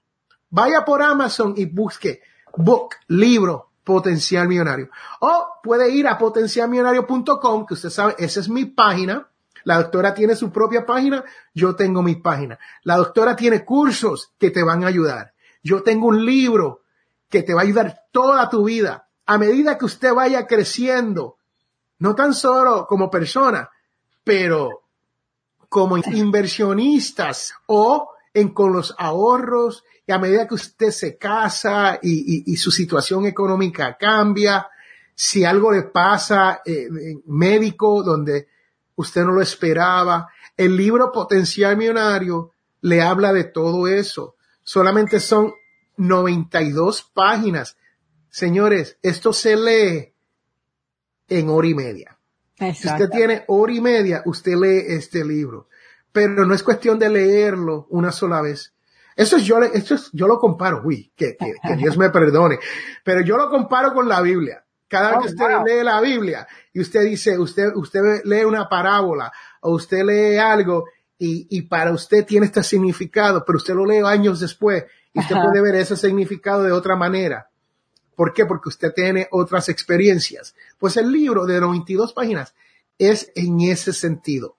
Vaya 0.49 0.85
por 0.85 1.03
Amazon 1.03 1.55
y 1.57 1.65
busque 1.67 2.23
book, 2.57 2.95
libro, 3.09 3.66
Potencial 3.87 4.49
Millonario. 4.49 4.91
O 5.21 5.47
puede 5.63 5.89
ir 5.91 6.09
a 6.09 6.19
potencialmillonario.com, 6.19 7.67
que 7.67 7.75
usted 7.75 7.89
sabe, 7.89 8.17
esa 8.19 8.41
es 8.41 8.49
mi 8.49 8.65
página. 8.65 9.29
La 9.63 9.77
doctora 9.77 10.13
tiene 10.13 10.35
su 10.35 10.51
propia 10.51 10.85
página, 10.85 11.25
yo 11.55 11.77
tengo 11.77 12.03
mi 12.03 12.17
página. 12.17 12.59
La 12.83 12.97
doctora 12.97 13.37
tiene 13.37 13.65
cursos 13.65 14.33
que 14.39 14.51
te 14.51 14.65
van 14.65 14.83
a 14.83 14.89
ayudar. 14.89 15.35
Yo 15.63 15.85
tengo 15.85 16.09
un 16.09 16.27
libro 16.27 16.83
que 17.29 17.45
te 17.45 17.55
va 17.55 17.61
a 17.61 17.65
ayudar 17.65 18.03
toda 18.11 18.51
tu 18.51 18.65
vida. 18.65 19.09
A 19.25 19.39
medida 19.39 19.79
que 19.79 19.85
usted 19.85 20.13
vaya 20.13 20.49
creciendo, 20.49 21.37
no 22.01 22.17
tan 22.17 22.35
solo 22.35 22.89
como 22.89 23.09
persona, 23.09 23.71
pero 24.25 24.83
como 25.69 25.97
inversionistas 25.97 27.55
o 27.67 28.11
en 28.35 28.49
con 28.49 28.73
los 28.73 28.97
ahorros 28.99 29.85
y 30.07 30.13
a 30.13 30.19
medida 30.19 30.47
que 30.47 30.55
usted 30.55 30.91
se 30.91 31.19
casa 31.19 31.99
y, 32.01 32.57
su 32.57 32.71
situación 32.71 33.27
económica 33.27 33.97
cambia, 33.99 34.69
si 35.15 35.45
algo 35.45 35.73
le 35.73 35.83
pasa 35.83 36.63
eh, 36.65 36.89
médico 37.27 38.03
donde 38.03 38.47
usted 38.95 39.25
no 39.25 39.33
lo 39.33 39.43
esperaba, 39.43 40.29
el 40.57 40.77
libro 40.77 41.11
Potencial 41.11 41.77
Millonario 41.77 42.53
le 42.83 43.03
habla 43.03 43.33
de 43.33 43.45
todo 43.45 43.89
eso. 43.89 44.37
Solamente 44.63 45.19
son 45.19 45.53
92 45.97 47.11
páginas. 47.13 47.77
Señores, 48.31 48.99
esto 49.03 49.33
se 49.33 49.57
lee 49.57 50.15
en 51.29 51.49
hora 51.49 51.67
y 51.67 51.75
media. 51.75 52.19
Si 52.75 52.87
usted 52.87 53.11
tiene 53.11 53.45
hora 53.49 53.73
y 53.73 53.81
media, 53.81 54.23
usted 54.25 54.55
lee 54.55 54.85
este 54.87 55.25
libro. 55.25 55.69
Pero 56.13 56.47
no 56.47 56.55
es 56.55 56.63
cuestión 56.63 56.99
de 56.99 57.11
leerlo 57.11 57.87
una 57.91 58.13
sola 58.13 58.41
vez. 58.41 58.76
Eso 59.17 59.39
es 59.39 59.45
yo, 59.45 59.59
esto 59.63 59.95
es, 59.95 60.11
yo 60.13 60.29
lo 60.29 60.39
comparo, 60.39 60.83
uy, 60.85 61.11
que, 61.17 61.37
que, 61.39 61.77
Dios 61.77 61.97
me 61.97 62.11
perdone, 62.11 62.59
pero 63.03 63.23
yo 63.23 63.39
lo 63.39 63.49
comparo 63.49 63.95
con 63.95 64.07
la 64.07 64.21
Biblia. 64.21 64.63
Cada 64.89 65.13
vez 65.19 65.35
que 65.35 65.43
oh, 65.43 65.47
usted 65.47 65.65
lee 65.65 65.83
la 65.83 66.01
Biblia 66.03 66.47
y 66.73 66.81
usted 66.81 67.03
dice, 67.03 67.39
usted, 67.39 67.75
usted 67.75 68.23
lee 68.25 68.45
una 68.45 68.69
parábola 68.69 69.33
o 69.63 69.73
usted 69.73 70.05
lee 70.05 70.37
algo 70.37 70.85
y, 71.19 71.47
y 71.49 71.63
para 71.63 71.93
usted 71.93 72.27
tiene 72.27 72.47
este 72.47 72.63
significado, 72.63 73.43
pero 73.45 73.57
usted 73.57 73.75
lo 73.75 73.87
lee 73.87 74.03
años 74.05 74.39
después 74.39 74.85
y 75.15 75.21
usted 75.21 75.35
puede 75.35 75.63
ver 75.63 75.77
ese 75.77 75.97
significado 75.97 76.63
de 76.63 76.73
otra 76.73 76.95
manera. 76.95 77.49
¿Por 78.15 78.35
qué? 78.35 78.45
Porque 78.45 78.69
usted 78.69 78.93
tiene 78.95 79.29
otras 79.31 79.71
experiencias. 79.71 80.55
Pues 80.79 80.97
el 80.99 81.11
libro 81.11 81.47
de 81.47 81.59
92 81.59 82.13
páginas 82.13 82.55
es 82.99 83.33
en 83.35 83.61
ese 83.63 83.93
sentido. 83.95 84.57